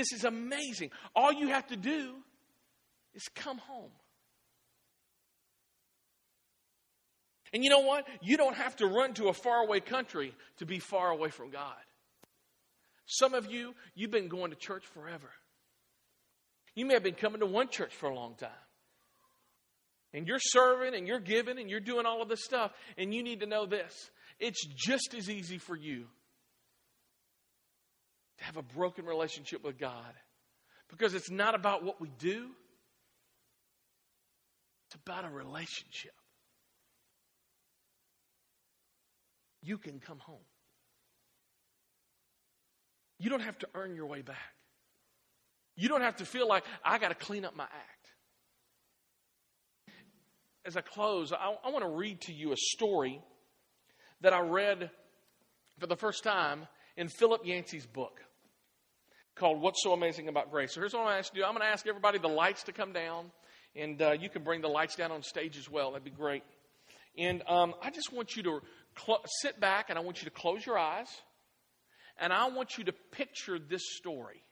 This 0.00 0.14
is 0.14 0.24
amazing. 0.24 0.92
All 1.14 1.30
you 1.30 1.48
have 1.48 1.66
to 1.66 1.76
do 1.76 2.14
is 3.12 3.22
come 3.34 3.58
home. 3.58 3.90
And 7.52 7.62
you 7.62 7.68
know 7.68 7.80
what? 7.80 8.06
You 8.22 8.38
don't 8.38 8.56
have 8.56 8.76
to 8.76 8.86
run 8.86 9.12
to 9.14 9.28
a 9.28 9.34
faraway 9.34 9.80
country 9.80 10.32
to 10.56 10.64
be 10.64 10.78
far 10.78 11.10
away 11.10 11.28
from 11.28 11.50
God. 11.50 11.76
Some 13.04 13.34
of 13.34 13.52
you, 13.52 13.74
you've 13.94 14.10
been 14.10 14.28
going 14.28 14.52
to 14.52 14.56
church 14.56 14.86
forever. 14.86 15.30
You 16.74 16.86
may 16.86 16.94
have 16.94 17.02
been 17.02 17.12
coming 17.12 17.40
to 17.40 17.46
one 17.46 17.68
church 17.68 17.94
for 17.94 18.08
a 18.08 18.14
long 18.14 18.36
time. 18.36 18.48
And 20.14 20.26
you're 20.26 20.40
serving 20.40 20.94
and 20.94 21.06
you're 21.06 21.20
giving 21.20 21.58
and 21.58 21.68
you're 21.68 21.78
doing 21.78 22.06
all 22.06 22.22
of 22.22 22.30
this 22.30 22.42
stuff. 22.42 22.72
And 22.96 23.12
you 23.12 23.22
need 23.22 23.40
to 23.40 23.46
know 23.46 23.66
this 23.66 24.10
it's 24.38 24.64
just 24.64 25.12
as 25.12 25.28
easy 25.28 25.58
for 25.58 25.76
you 25.76 26.06
to 28.40 28.46
have 28.46 28.56
a 28.56 28.62
broken 28.62 29.06
relationship 29.06 29.62
with 29.62 29.78
God 29.78 30.14
because 30.88 31.14
it's 31.14 31.30
not 31.30 31.54
about 31.54 31.84
what 31.84 32.00
we 32.00 32.10
do, 32.18 32.48
it's 34.88 34.96
about 34.96 35.24
a 35.24 35.28
relationship. 35.28 36.12
You 39.62 39.78
can 39.78 40.00
come 40.00 40.18
home. 40.18 40.38
You 43.18 43.28
don't 43.28 43.42
have 43.42 43.58
to 43.58 43.68
earn 43.74 43.94
your 43.94 44.06
way 44.06 44.22
back. 44.22 44.36
You 45.76 45.88
don't 45.88 46.00
have 46.00 46.16
to 46.16 46.24
feel 46.24 46.48
like 46.48 46.64
I 46.82 46.98
got 46.98 47.08
to 47.08 47.14
clean 47.14 47.44
up 47.44 47.54
my 47.54 47.64
act. 47.64 48.10
As 50.64 50.76
I 50.76 50.80
close, 50.80 51.32
I, 51.32 51.54
I 51.64 51.70
want 51.70 51.84
to 51.84 51.90
read 51.90 52.22
to 52.22 52.32
you 52.32 52.52
a 52.52 52.56
story 52.56 53.20
that 54.22 54.32
I 54.32 54.40
read 54.40 54.90
for 55.78 55.86
the 55.86 55.96
first 55.96 56.24
time 56.24 56.66
in 56.96 57.08
Philip 57.08 57.42
Yancey's 57.44 57.86
book 57.86 58.20
called 59.34 59.60
What's 59.60 59.82
So 59.82 59.92
Amazing 59.92 60.28
About 60.28 60.50
Grace. 60.50 60.74
So 60.74 60.80
here's 60.80 60.92
what 60.92 61.00
I'm 61.00 61.06
going 61.06 61.14
to 61.14 61.18
ask 61.18 61.34
you 61.34 61.44
I'm 61.44 61.52
going 61.52 61.66
to 61.66 61.72
ask 61.72 61.86
everybody 61.86 62.18
the 62.18 62.28
lights 62.28 62.64
to 62.64 62.72
come 62.72 62.92
down, 62.92 63.30
and 63.74 64.00
uh, 64.00 64.12
you 64.12 64.28
can 64.28 64.42
bring 64.42 64.60
the 64.60 64.68
lights 64.68 64.96
down 64.96 65.12
on 65.12 65.22
stage 65.22 65.56
as 65.56 65.70
well. 65.70 65.92
That'd 65.92 66.04
be 66.04 66.10
great. 66.10 66.42
And 67.18 67.42
um, 67.48 67.74
I 67.82 67.90
just 67.90 68.12
want 68.12 68.36
you 68.36 68.42
to 68.44 68.60
cl- 68.98 69.22
sit 69.40 69.60
back 69.60 69.86
and 69.90 69.98
I 69.98 70.02
want 70.02 70.22
you 70.22 70.24
to 70.24 70.34
close 70.34 70.64
your 70.64 70.78
eyes, 70.78 71.08
and 72.18 72.32
I 72.32 72.48
want 72.48 72.78
you 72.78 72.84
to 72.84 72.92
picture 73.12 73.58
this 73.58 73.82
story 73.96 74.42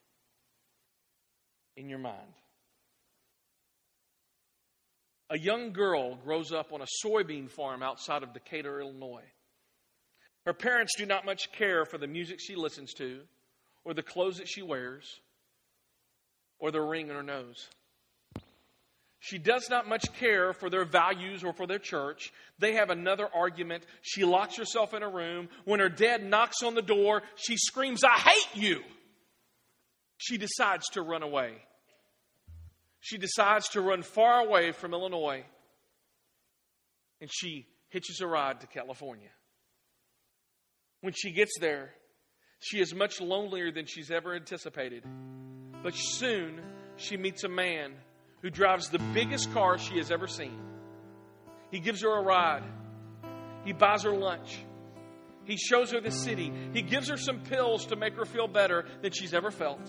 in 1.76 1.88
your 1.88 1.98
mind. 1.98 2.34
A 5.30 5.38
young 5.38 5.72
girl 5.72 6.16
grows 6.16 6.52
up 6.52 6.72
on 6.72 6.80
a 6.80 6.86
soybean 7.04 7.50
farm 7.50 7.82
outside 7.82 8.22
of 8.22 8.32
Decatur, 8.32 8.80
Illinois. 8.80 9.26
Her 10.46 10.54
parents 10.54 10.94
do 10.96 11.04
not 11.04 11.26
much 11.26 11.52
care 11.52 11.84
for 11.84 11.98
the 11.98 12.06
music 12.06 12.38
she 12.40 12.56
listens 12.56 12.94
to 12.94 13.20
or 13.88 13.94
the 13.94 14.02
clothes 14.02 14.36
that 14.36 14.46
she 14.46 14.60
wears, 14.60 15.18
or 16.58 16.70
the 16.70 16.80
ring 16.80 17.08
on 17.08 17.16
her 17.16 17.22
nose. 17.22 17.70
She 19.18 19.38
does 19.38 19.70
not 19.70 19.88
much 19.88 20.12
care 20.20 20.52
for 20.52 20.68
their 20.68 20.84
values 20.84 21.42
or 21.42 21.54
for 21.54 21.66
their 21.66 21.78
church. 21.78 22.30
They 22.58 22.74
have 22.74 22.90
another 22.90 23.30
argument. 23.34 23.84
She 24.02 24.26
locks 24.26 24.58
herself 24.58 24.92
in 24.92 25.02
a 25.02 25.08
room. 25.08 25.48
When 25.64 25.80
her 25.80 25.88
dad 25.88 26.22
knocks 26.22 26.62
on 26.62 26.74
the 26.74 26.82
door, 26.82 27.22
she 27.36 27.56
screams, 27.56 28.04
I 28.04 28.18
hate 28.18 28.62
you. 28.62 28.82
She 30.18 30.36
decides 30.36 30.86
to 30.90 31.00
run 31.00 31.22
away. 31.22 31.54
She 33.00 33.16
decides 33.16 33.70
to 33.70 33.80
run 33.80 34.02
far 34.02 34.44
away 34.44 34.72
from 34.72 34.92
Illinois. 34.92 35.44
And 37.22 37.30
she 37.32 37.66
hitches 37.88 38.20
a 38.20 38.26
ride 38.26 38.60
to 38.60 38.66
California. 38.66 39.30
When 41.00 41.14
she 41.16 41.32
gets 41.32 41.58
there, 41.58 41.94
she 42.60 42.80
is 42.80 42.94
much 42.94 43.20
lonelier 43.20 43.70
than 43.70 43.86
she's 43.86 44.10
ever 44.10 44.34
anticipated. 44.34 45.04
But 45.82 45.94
soon 45.94 46.60
she 46.96 47.16
meets 47.16 47.44
a 47.44 47.48
man 47.48 47.94
who 48.42 48.50
drives 48.50 48.88
the 48.88 48.98
biggest 48.98 49.52
car 49.52 49.78
she 49.78 49.98
has 49.98 50.10
ever 50.10 50.26
seen. 50.26 50.58
He 51.70 51.78
gives 51.80 52.02
her 52.02 52.18
a 52.18 52.22
ride, 52.22 52.64
he 53.64 53.72
buys 53.72 54.02
her 54.04 54.12
lunch, 54.12 54.58
he 55.44 55.56
shows 55.56 55.92
her 55.92 56.00
the 56.00 56.10
city, 56.10 56.52
he 56.72 56.82
gives 56.82 57.08
her 57.08 57.16
some 57.16 57.40
pills 57.40 57.86
to 57.86 57.96
make 57.96 58.14
her 58.16 58.24
feel 58.24 58.48
better 58.48 58.86
than 59.02 59.12
she's 59.12 59.34
ever 59.34 59.50
felt. 59.50 59.80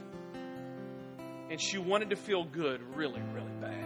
And 1.49 1.59
she 1.59 1.77
wanted 1.79 2.11
to 2.11 2.15
feel 2.15 2.43
good 2.43 2.81
really, 2.95 3.21
really 3.33 3.51
bad. 3.59 3.85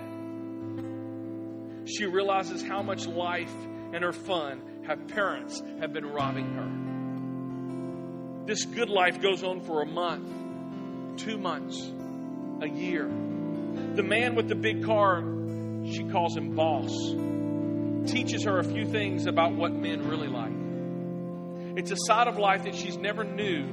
She 1.88 2.06
realizes 2.06 2.64
how 2.64 2.82
much 2.82 3.08
life 3.08 3.54
and 3.94 4.04
her 4.04 4.12
fun 4.12 4.84
have 4.88 5.08
parents 5.08 5.62
have 5.80 5.94
been 5.94 6.06
robbing 6.06 6.54
her. 6.54 6.93
This 8.46 8.66
good 8.66 8.90
life 8.90 9.22
goes 9.22 9.42
on 9.42 9.62
for 9.62 9.82
a 9.82 9.86
month, 9.86 11.18
two 11.18 11.38
months, 11.38 11.90
a 12.62 12.68
year. 12.68 13.06
The 13.06 14.04
man 14.04 14.36
with 14.36 14.50
the 14.50 14.56
big 14.56 14.84
car, 14.84 15.24
she 15.86 16.04
calls 16.10 16.36
him 16.36 16.54
boss, 16.54 16.92
teaches 18.12 18.44
her 18.44 18.60
a 18.60 18.64
few 18.66 18.86
things 18.86 19.28
about 19.28 19.54
what 19.54 19.72
men 19.72 20.10
really 20.10 20.28
like. 20.28 20.52
It's 21.78 21.92
a 21.92 21.96
side 22.06 22.28
of 22.28 22.38
life 22.38 22.66
that 22.66 22.76
she's 22.76 22.98
never 22.98 23.24
knew 23.24 23.64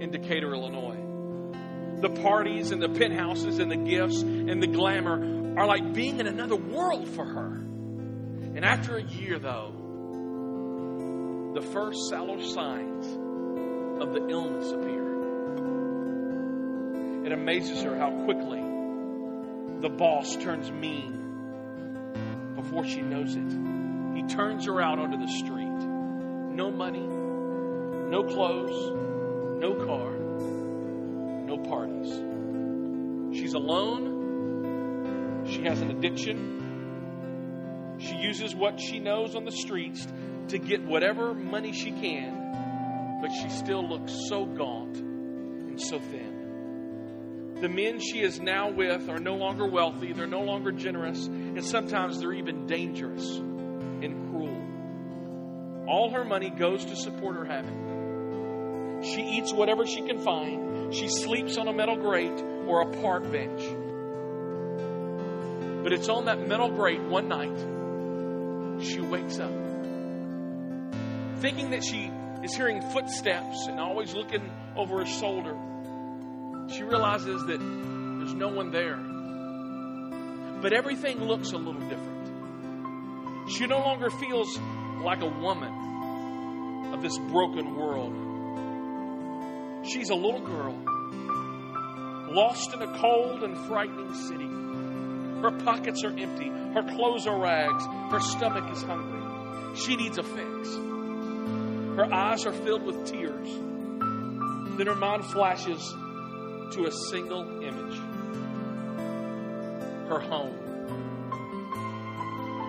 in 0.00 0.10
Decatur, 0.10 0.54
Illinois. 0.54 2.00
The 2.00 2.08
parties 2.22 2.70
and 2.70 2.80
the 2.80 2.88
penthouses 2.88 3.58
and 3.58 3.70
the 3.70 3.76
gifts 3.76 4.22
and 4.22 4.62
the 4.62 4.66
glamour 4.66 5.58
are 5.58 5.66
like 5.66 5.92
being 5.92 6.20
in 6.20 6.26
another 6.26 6.56
world 6.56 7.06
for 7.06 7.26
her. 7.26 7.48
And 7.48 8.64
after 8.64 8.96
a 8.96 9.02
year, 9.02 9.38
though, 9.38 9.74
the 11.54 11.60
first 11.60 11.98
sallow 12.08 12.40
signs 12.40 13.25
of 14.00 14.12
the 14.12 14.28
illness 14.28 14.72
appear. 14.72 15.06
It 17.26 17.32
amazes 17.32 17.82
her 17.82 17.96
how 17.96 18.10
quickly 18.24 18.62
the 19.80 19.88
boss 19.88 20.36
turns 20.36 20.70
mean 20.70 22.54
before 22.54 22.84
she 22.84 23.00
knows 23.00 23.34
it. 23.34 24.16
He 24.16 24.22
turns 24.34 24.66
her 24.66 24.80
out 24.80 24.98
onto 24.98 25.18
the 25.18 25.28
street. 25.28 25.66
No 25.66 26.70
money, 26.70 27.00
no 27.00 28.22
clothes, 28.22 28.90
no 29.60 29.74
car, 29.74 30.12
no 31.46 31.58
parties. 31.58 32.12
She's 33.38 33.54
alone. 33.54 34.14
She 35.46 35.62
has 35.64 35.80
an 35.80 35.90
addiction. 35.90 37.96
She 37.98 38.16
uses 38.16 38.54
what 38.54 38.80
she 38.80 38.98
knows 38.98 39.34
on 39.34 39.44
the 39.44 39.52
streets 39.52 40.06
to 40.48 40.58
get 40.58 40.84
whatever 40.84 41.34
money 41.34 41.72
she 41.72 41.90
can 41.90 42.45
but 43.20 43.30
she 43.30 43.48
still 43.48 43.86
looks 43.86 44.12
so 44.28 44.44
gaunt 44.44 44.96
and 44.96 45.80
so 45.80 45.98
thin. 45.98 47.54
The 47.60 47.68
men 47.68 48.00
she 48.00 48.20
is 48.20 48.40
now 48.40 48.70
with 48.70 49.08
are 49.08 49.18
no 49.18 49.34
longer 49.34 49.66
wealthy, 49.66 50.12
they're 50.12 50.26
no 50.26 50.42
longer 50.42 50.72
generous, 50.72 51.26
and 51.26 51.64
sometimes 51.64 52.20
they're 52.20 52.34
even 52.34 52.66
dangerous 52.66 53.38
and 53.38 54.30
cruel. 54.30 55.86
All 55.88 56.10
her 56.10 56.24
money 56.24 56.50
goes 56.50 56.84
to 56.84 56.96
support 56.96 57.36
her 57.36 57.44
habit. 57.44 59.04
She 59.04 59.22
eats 59.22 59.52
whatever 59.52 59.86
she 59.86 60.02
can 60.02 60.18
find. 60.18 60.94
She 60.94 61.08
sleeps 61.08 61.56
on 61.56 61.68
a 61.68 61.72
metal 61.72 61.96
grate 61.96 62.42
or 62.66 62.82
a 62.82 63.02
park 63.02 63.30
bench. 63.30 63.62
But 65.82 65.92
it's 65.92 66.08
on 66.08 66.24
that 66.26 66.46
metal 66.46 66.70
grate 66.70 67.02
one 67.02 67.28
night 67.28 67.56
she 68.82 69.00
wakes 69.00 69.38
up 69.38 69.52
thinking 71.40 71.70
that 71.70 71.84
she 71.84 72.10
is 72.46 72.54
hearing 72.54 72.80
footsteps 72.80 73.66
and 73.66 73.80
always 73.80 74.14
looking 74.14 74.48
over 74.76 75.00
her 75.00 75.06
shoulder. 75.06 75.56
She 76.72 76.84
realizes 76.84 77.44
that 77.46 77.58
there's 77.58 78.34
no 78.34 78.48
one 78.48 78.70
there. 78.70 78.98
But 80.62 80.72
everything 80.72 81.24
looks 81.24 81.50
a 81.50 81.56
little 81.56 81.80
different. 81.88 83.50
She 83.50 83.66
no 83.66 83.80
longer 83.80 84.10
feels 84.10 84.56
like 85.02 85.22
a 85.22 85.28
woman 85.28 86.92
of 86.94 87.02
this 87.02 87.18
broken 87.18 87.74
world. 87.74 88.14
She's 89.84 90.10
a 90.10 90.14
little 90.14 90.40
girl, 90.40 90.78
lost 92.32 92.72
in 92.74 92.82
a 92.82 92.98
cold 92.98 93.42
and 93.42 93.58
frightening 93.66 94.14
city. 94.14 94.48
Her 95.42 95.50
pockets 95.64 96.04
are 96.04 96.16
empty, 96.16 96.48
her 96.48 96.84
clothes 96.94 97.26
are 97.26 97.40
rags, 97.40 97.84
her 98.12 98.20
stomach 98.20 98.70
is 98.72 98.82
hungry. 98.84 99.76
She 99.76 99.96
needs 99.96 100.16
a 100.18 100.22
fix. 100.22 100.95
Her 101.96 102.12
eyes 102.12 102.46
are 102.46 102.52
filled 102.52 102.82
with 102.82 103.06
tears. 103.06 103.48
Then 104.76 104.86
her 104.86 104.94
mind 104.94 105.24
flashes 105.24 105.80
to 106.72 106.86
a 106.86 106.92
single 107.10 107.62
image 107.62 107.98
her 110.08 110.20
home. 110.20 110.54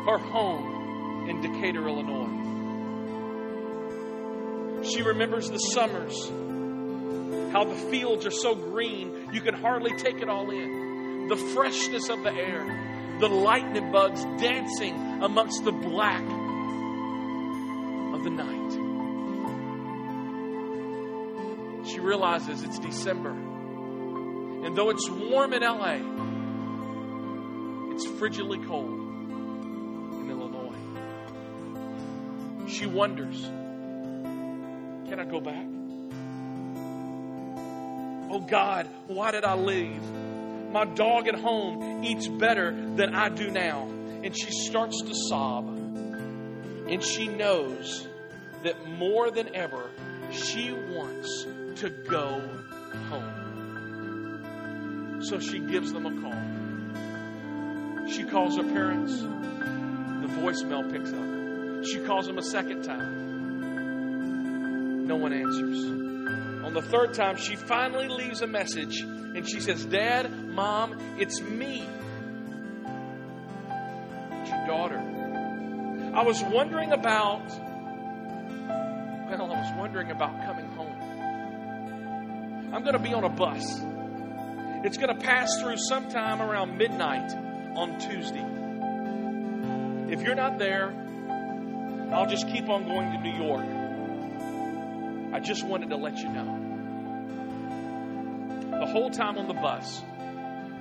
Her 0.06 0.18
home 0.18 1.30
in 1.30 1.42
Decatur, 1.42 1.88
Illinois. 1.88 2.34
She 4.84 5.02
remembers 5.02 5.50
the 5.50 5.58
summers, 5.58 6.30
how 7.52 7.66
the 7.66 7.76
fields 7.92 8.26
are 8.26 8.32
so 8.32 8.56
green 8.56 9.30
you 9.34 9.42
can 9.42 9.54
hardly 9.54 9.92
take 9.98 10.22
it 10.22 10.30
all 10.30 10.50
in. 10.50 11.28
The 11.28 11.36
freshness 11.36 12.10
of 12.10 12.24
the 12.24 12.32
air, 12.32 13.18
the 13.20 13.28
lightning 13.28 13.92
bugs 13.92 14.24
dancing 14.42 14.96
amongst 15.22 15.64
the 15.64 15.72
black 15.72 16.24
of 18.14 18.24
the 18.24 18.30
night. 18.30 18.87
Realizes 22.08 22.64
it's 22.64 22.80
December. 22.80 23.32
And 23.32 24.78
though 24.78 24.90
it's 24.90 25.10
warm 25.10 25.54
in 25.54 25.62
LA, 25.62 26.00
it's 27.94 28.08
frigidly 28.18 28.66
cold 28.66 28.90
in 30.22 30.30
Illinois. 30.32 30.74
She 32.70 32.86
wonders 32.86 33.50
can 35.08 35.22
I 35.22 35.26
go 35.26 35.40
back? 35.40 35.66
Oh 38.30 38.42
God, 38.42 38.90
why 39.08 39.32
did 39.32 39.46
I 39.46 39.56
leave? 39.56 40.04
My 40.72 40.84
dog 40.84 41.30
at 41.30 41.36
home 41.36 42.04
eats 42.04 42.28
better 42.28 42.72
than 42.72 43.16
I 43.16 43.30
do 43.30 43.50
now. 43.50 43.88
And 44.22 44.38
she 44.38 44.52
starts 44.52 45.02
to 45.02 45.14
sob. 45.30 45.70
And 45.70 47.02
she 47.02 47.30
knows 47.30 48.06
that 48.64 48.86
more 48.86 49.32
than 49.32 49.56
ever, 49.56 49.90
she 50.32 50.74
wants 50.74 51.46
to 51.80 51.90
go 51.90 52.42
home. 53.10 53.48
So 55.22 55.40
she 55.40 55.60
gives 55.60 55.94
them 55.94 56.06
a 56.06 56.12
call. 56.22 56.34
She 58.10 58.24
calls 58.24 58.58
her 58.58 58.64
parents. 58.64 59.20
The 59.22 60.28
voicemail 60.40 60.92
picks 60.92 61.14
up. 61.14 61.86
She 61.86 62.00
calls 62.00 62.26
them 62.26 62.38
a 62.40 62.44
second 62.44 62.84
time. 62.84 63.26
No 65.08 65.16
one 65.16 65.34
answers. 65.34 65.86
On 66.66 66.74
the 66.74 66.82
third 66.82 67.14
time, 67.14 67.38
she 67.38 67.56
finally 67.56 68.08
leaves 68.08 68.42
a 68.42 68.48
message 68.48 69.02
and 69.02 69.48
she 69.48 69.60
says, 69.60 69.86
Dad, 69.86 70.32
Mom, 70.50 70.98
it's 71.20 71.40
me. 71.42 71.88
It's 74.32 74.50
your 74.50 74.66
daughter. 74.66 75.00
I 76.16 76.24
was 76.24 76.42
wondering 76.44 76.92
about, 76.92 77.48
well, 79.30 79.52
I 79.52 79.62
was 79.62 79.72
wondering 79.78 80.10
about 80.10 80.44
coming. 80.46 80.57
I'm 82.74 82.84
going 82.84 82.94
to 82.94 83.00
be 83.00 83.14
on 83.14 83.24
a 83.24 83.30
bus. 83.30 83.64
It's 84.84 84.98
going 84.98 85.16
to 85.16 85.22
pass 85.24 85.60
through 85.62 85.78
sometime 85.78 86.42
around 86.42 86.78
midnight 86.78 87.32
on 87.76 87.98
Tuesday. 88.00 88.46
If 90.12 90.22
you're 90.22 90.36
not 90.36 90.60
there, 90.60 90.94
I'll 92.14 92.28
just 92.28 92.48
keep 92.50 92.70
on 92.70 92.86
going 92.86 93.12
to 93.12 93.18
New 93.20 93.46
York. 93.46 93.66
I 95.34 95.40
just 95.40 95.66
wanted 95.66 95.90
to 95.90 95.98
let 95.98 96.18
you 96.18 96.30
know. 96.30 96.64
The 98.80 98.86
whole 98.86 99.10
time 99.10 99.38
on 99.38 99.48
the 99.48 99.54
bus, 99.54 100.04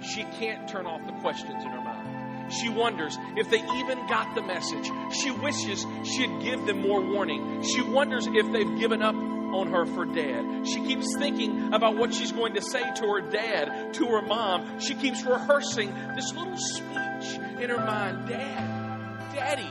she 0.03 0.25
can't 0.39 0.69
turn 0.69 0.87
off 0.87 1.05
the 1.07 1.13
questions 1.13 1.65
in 1.65 1.71
her 1.71 1.81
mind. 1.81 2.53
She 2.53 2.69
wonders 2.69 3.17
if 3.37 3.49
they 3.51 3.59
even 3.79 4.07
got 4.09 4.35
the 4.35 4.43
message. 4.43 4.91
She 5.13 5.31
wishes 5.31 5.85
she'd 6.05 6.41
give 6.43 6.67
them 6.67 6.83
more 6.83 7.01
warning. 7.01 7.63
She 7.63 7.83
wonders 7.83 8.27
if 8.27 8.53
they've 8.53 8.79
given 8.79 9.03
up 9.03 9.15
on 9.61 9.73
her 9.73 9.87
for 9.87 10.05
dad. 10.05 10.67
She 10.67 10.85
keeps 10.85 11.17
thinking 11.19 11.73
about 11.73 11.97
what 11.97 12.13
she's 12.15 12.33
going 12.33 12.55
to 12.55 12.63
say 12.63 12.83
to 12.97 13.03
her 13.03 13.21
dad, 13.21 13.95
to 13.95 14.07
her 14.07 14.23
mom. 14.23 14.81
She 14.81 14.95
keeps 14.95 15.25
rehearsing 15.25 15.95
this 16.15 16.33
little 16.35 16.57
speech 16.57 17.41
in 17.61 17.71
her 17.71 17.85
mind 17.85 18.29
Dad, 18.29 19.35
Daddy, 19.35 19.71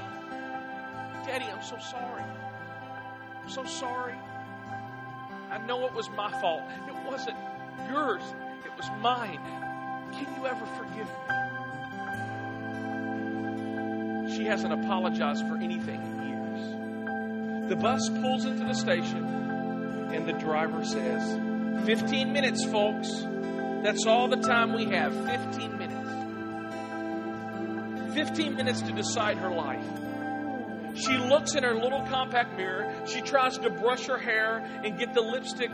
Daddy, 1.25 1.45
I'm 1.45 1.63
so 1.63 1.77
sorry. 1.79 2.23
I'm 3.41 3.49
so 3.49 3.63
sorry. 3.65 4.15
I 5.51 5.57
know 5.65 5.85
it 5.85 5.93
was 5.93 6.09
my 6.11 6.31
fault. 6.39 6.63
It 6.87 6.95
wasn't 7.05 7.37
yours, 7.89 8.23
it 8.65 8.71
was 8.77 8.89
mine. 8.99 9.39
Can 10.13 10.27
you 10.35 10.45
ever 10.47 10.65
forgive 10.77 11.07
me? 11.07 11.45
She 14.35 14.45
hasn't 14.45 14.73
apologized 14.73 15.47
for 15.47 15.57
anything 15.57 16.01
in 16.01 16.27
years. 16.27 17.69
The 17.69 17.75
bus 17.75 18.09
pulls 18.09 18.45
into 18.45 18.65
the 18.65 18.73
station, 18.73 19.44
and 20.15 20.27
the 20.27 20.33
driver 20.33 20.83
says, 20.83 21.85
15 21.85 22.31
minutes, 22.31 22.65
folks. 22.65 23.09
That's 23.83 24.05
all 24.05 24.27
the 24.27 24.37
time 24.37 24.73
we 24.73 24.85
have 24.85 25.13
15 25.13 25.77
minutes. 25.77 26.09
15 28.15 28.55
minutes 28.55 28.81
to 28.81 28.91
decide 28.93 29.37
her 29.37 29.51
life. 29.51 29.85
She 30.95 31.17
looks 31.17 31.55
in 31.55 31.63
her 31.63 31.75
little 31.75 32.01
compact 32.03 32.55
mirror. 32.55 33.05
She 33.05 33.21
tries 33.21 33.57
to 33.57 33.69
brush 33.69 34.05
her 34.05 34.17
hair 34.17 34.65
and 34.83 34.97
get 34.97 35.13
the 35.13 35.21
lipstick 35.21 35.69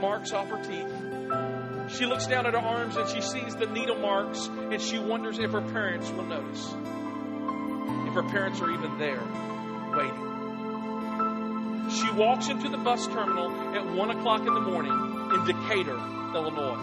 marks 0.00 0.32
off 0.32 0.50
her 0.50 0.62
teeth. 0.62 1.96
She 1.96 2.04
looks 2.04 2.26
down 2.26 2.46
at 2.46 2.52
her 2.52 2.60
arms 2.60 2.96
and 2.96 3.08
she 3.08 3.22
sees 3.22 3.56
the 3.56 3.66
needle 3.66 3.96
marks 3.96 4.48
and 4.48 4.80
she 4.80 4.98
wonders 4.98 5.38
if 5.38 5.52
her 5.52 5.62
parents 5.62 6.10
will 6.10 6.26
notice. 6.26 6.74
If 8.06 8.14
her 8.14 8.24
parents 8.24 8.60
are 8.60 8.70
even 8.70 8.98
there. 8.98 9.22
She 11.92 12.10
walks 12.10 12.48
into 12.48 12.70
the 12.70 12.78
bus 12.78 13.06
terminal 13.08 13.50
at 13.74 13.84
1 13.84 14.10
o'clock 14.10 14.46
in 14.46 14.54
the 14.54 14.60
morning 14.60 14.92
in 15.34 15.44
Decatur, 15.44 15.98
Illinois. 16.34 16.78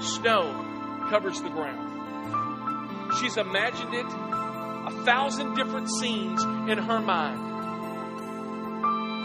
Snow 0.00 1.06
covers 1.08 1.40
the 1.40 1.50
ground. 1.50 3.14
She's 3.20 3.36
imagined 3.36 3.94
it 3.94 4.06
a 4.06 4.90
thousand 5.04 5.54
different 5.54 5.88
scenes 5.88 6.42
in 6.42 6.78
her 6.78 7.00
mind. 7.00 7.40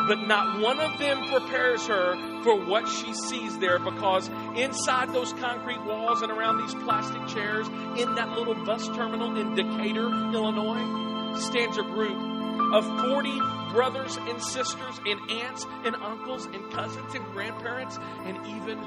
But 0.08 0.28
not 0.28 0.62
one 0.62 0.80
of 0.80 1.00
them 1.00 1.28
prepares 1.28 1.88
her 1.88 2.44
for 2.44 2.64
what 2.64 2.88
she 2.88 3.14
sees 3.14 3.58
there 3.58 3.80
because 3.80 4.30
inside 4.56 5.12
those 5.12 5.34
concrete 5.34 5.84
walls 5.86 6.22
and 6.22 6.32
around 6.32 6.62
these 6.62 6.76
plastic 6.84 7.26
chairs 7.28 7.68
in 7.98 8.14
that 8.16 8.30
little 8.38 8.56
bus 8.64 8.88
terminal 8.90 9.36
in 9.38 9.56
Decatur, 9.56 10.08
Illinois, 10.34 11.40
stands 11.40 11.78
a 11.78 11.84
group 11.84 12.31
of 12.74 12.86
40 13.02 13.40
brothers 13.72 14.18
and 14.18 14.42
sisters 14.42 15.00
and 15.06 15.20
aunts 15.30 15.66
and 15.84 15.96
uncles 15.96 16.46
and 16.46 16.72
cousins 16.72 17.14
and 17.14 17.26
grandparents 17.34 17.98
and 18.26 18.38
even 18.48 18.78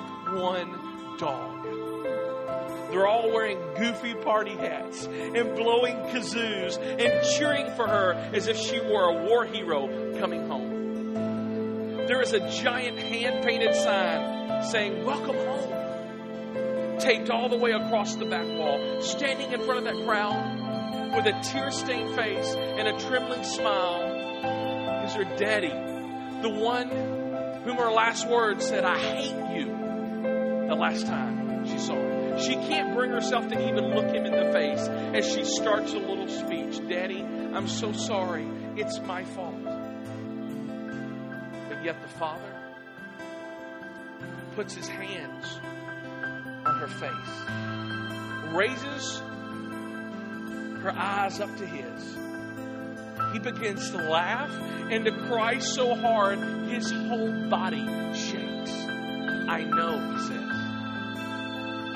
one 0.41 1.17
dog. 1.19 1.65
They're 2.91 3.07
all 3.07 3.31
wearing 3.31 3.59
goofy 3.77 4.15
party 4.15 4.55
hats 4.57 5.07
and 5.07 5.57
blowing 5.57 5.97
kazoos 5.97 6.79
and 6.79 7.27
cheering 7.37 7.75
for 7.75 7.87
her 7.87 8.15
as 8.33 8.47
if 8.47 8.57
she 8.57 8.81
were 8.81 9.09
a 9.09 9.25
war 9.25 9.45
hero 9.45 10.19
coming 10.19 10.47
home. 10.49 12.05
There 12.07 12.23
is 12.23 12.33
a 12.33 12.51
giant 12.63 12.99
hand 12.99 13.45
painted 13.45 13.75
sign 13.75 14.63
saying, 14.65 15.05
Welcome 15.05 15.37
home, 15.37 17.01
taped 17.01 17.31
all 17.31 17.49
the 17.49 17.57
way 17.57 17.73
across 17.73 18.15
the 18.15 18.27
back 18.27 18.47
wall. 18.47 19.01
Standing 19.01 19.53
in 19.53 19.65
front 19.65 19.79
of 19.79 19.85
that 19.85 20.05
crowd 20.05 20.54
with 21.15 21.27
a 21.27 21.41
tear 21.43 21.71
stained 21.71 22.15
face 22.15 22.55
and 22.55 22.89
a 22.89 22.99
trembling 22.99 23.45
smile 23.45 24.03
is 25.05 25.15
her 25.15 25.25
daddy, 25.37 25.69
the 26.43 26.51
one 26.51 26.89
whom 27.65 27.77
her 27.77 27.91
last 27.91 28.29
words 28.29 28.67
said, 28.67 28.85
I 28.85 28.99
hate 28.99 29.57
you, 29.57 29.67
the 30.69 30.75
last 30.75 31.07
time 31.07 31.67
she 31.67 31.79
saw 31.79 31.95
him. 31.95 32.39
She 32.41 32.55
can't 32.55 32.95
bring 32.95 33.13
herself 33.13 33.49
to 33.49 33.69
even 33.69 33.95
look 33.95 34.07
him 34.07 34.27
in 34.27 34.33
the 34.33 34.53
face 34.53 34.89
as 34.89 35.25
she 35.33 35.45
starts 35.45 35.93
a 35.93 35.99
little 35.99 36.27
speech. 36.29 36.81
Daddy, 36.89 37.23
I'm 37.23 37.69
so 37.69 37.93
sorry. 37.93 38.49
It's 38.77 38.99
my 39.01 39.23
fault. 39.23 39.63
But 41.69 41.85
yet 41.85 42.03
the 42.03 42.09
father 42.09 42.55
puts 44.57 44.75
his 44.75 44.89
hands 44.89 45.61
on 46.67 46.77
her 46.77 46.89
face, 46.89 47.13
raises 48.53 49.23
her 50.85 50.95
eyes 50.95 51.41
up 51.41 51.57
to 51.57 51.67
his. 51.67 52.17
He 53.33 53.39
begins 53.39 53.89
to 53.91 53.97
laugh 53.97 54.51
and 54.91 55.07
to 55.07 55.13
cry 55.29 55.59
so 55.59 55.95
hard 55.95 56.39
his 56.69 56.91
whole 56.91 57.49
body 57.49 57.87
shakes. 58.15 58.71
I 59.49 59.65
know, 59.65 60.13
he 60.13 60.19
says. 60.21 60.51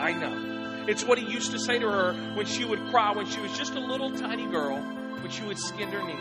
I 0.00 0.14
know. 0.18 0.86
It's 0.88 1.04
what 1.04 1.18
he 1.18 1.30
used 1.30 1.50
to 1.52 1.58
say 1.58 1.78
to 1.78 1.86
her 1.86 2.14
when 2.34 2.46
she 2.46 2.64
would 2.64 2.80
cry 2.88 3.12
when 3.12 3.26
she 3.26 3.40
was 3.40 3.54
just 3.56 3.74
a 3.74 3.80
little 3.80 4.10
tiny 4.10 4.46
girl, 4.46 4.78
when 4.78 5.30
she 5.30 5.44
would 5.44 5.58
skin 5.58 5.90
her 5.90 6.02
knee. 6.02 6.18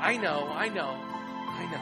I 0.00 0.18
know, 0.20 0.46
I 0.46 0.68
know, 0.68 0.90
I 0.90 1.66
know. 1.72 1.80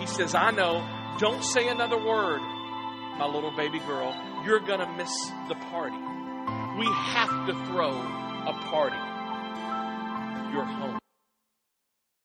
He 0.00 0.06
says, 0.06 0.34
I 0.34 0.50
know. 0.50 0.82
Don't 1.18 1.44
say 1.44 1.68
another 1.68 1.98
word, 1.98 2.40
my 3.18 3.26
little 3.26 3.54
baby 3.54 3.78
girl. 3.80 4.16
You're 4.44 4.60
going 4.60 4.80
to 4.80 4.90
miss 4.96 5.12
the 5.48 5.54
party. 5.54 5.98
We 6.78 6.86
have 6.86 7.46
to 7.46 7.54
throw 7.66 7.92
a 7.92 8.52
party. 8.68 8.96
You're 10.52 10.64
home. 10.64 11.03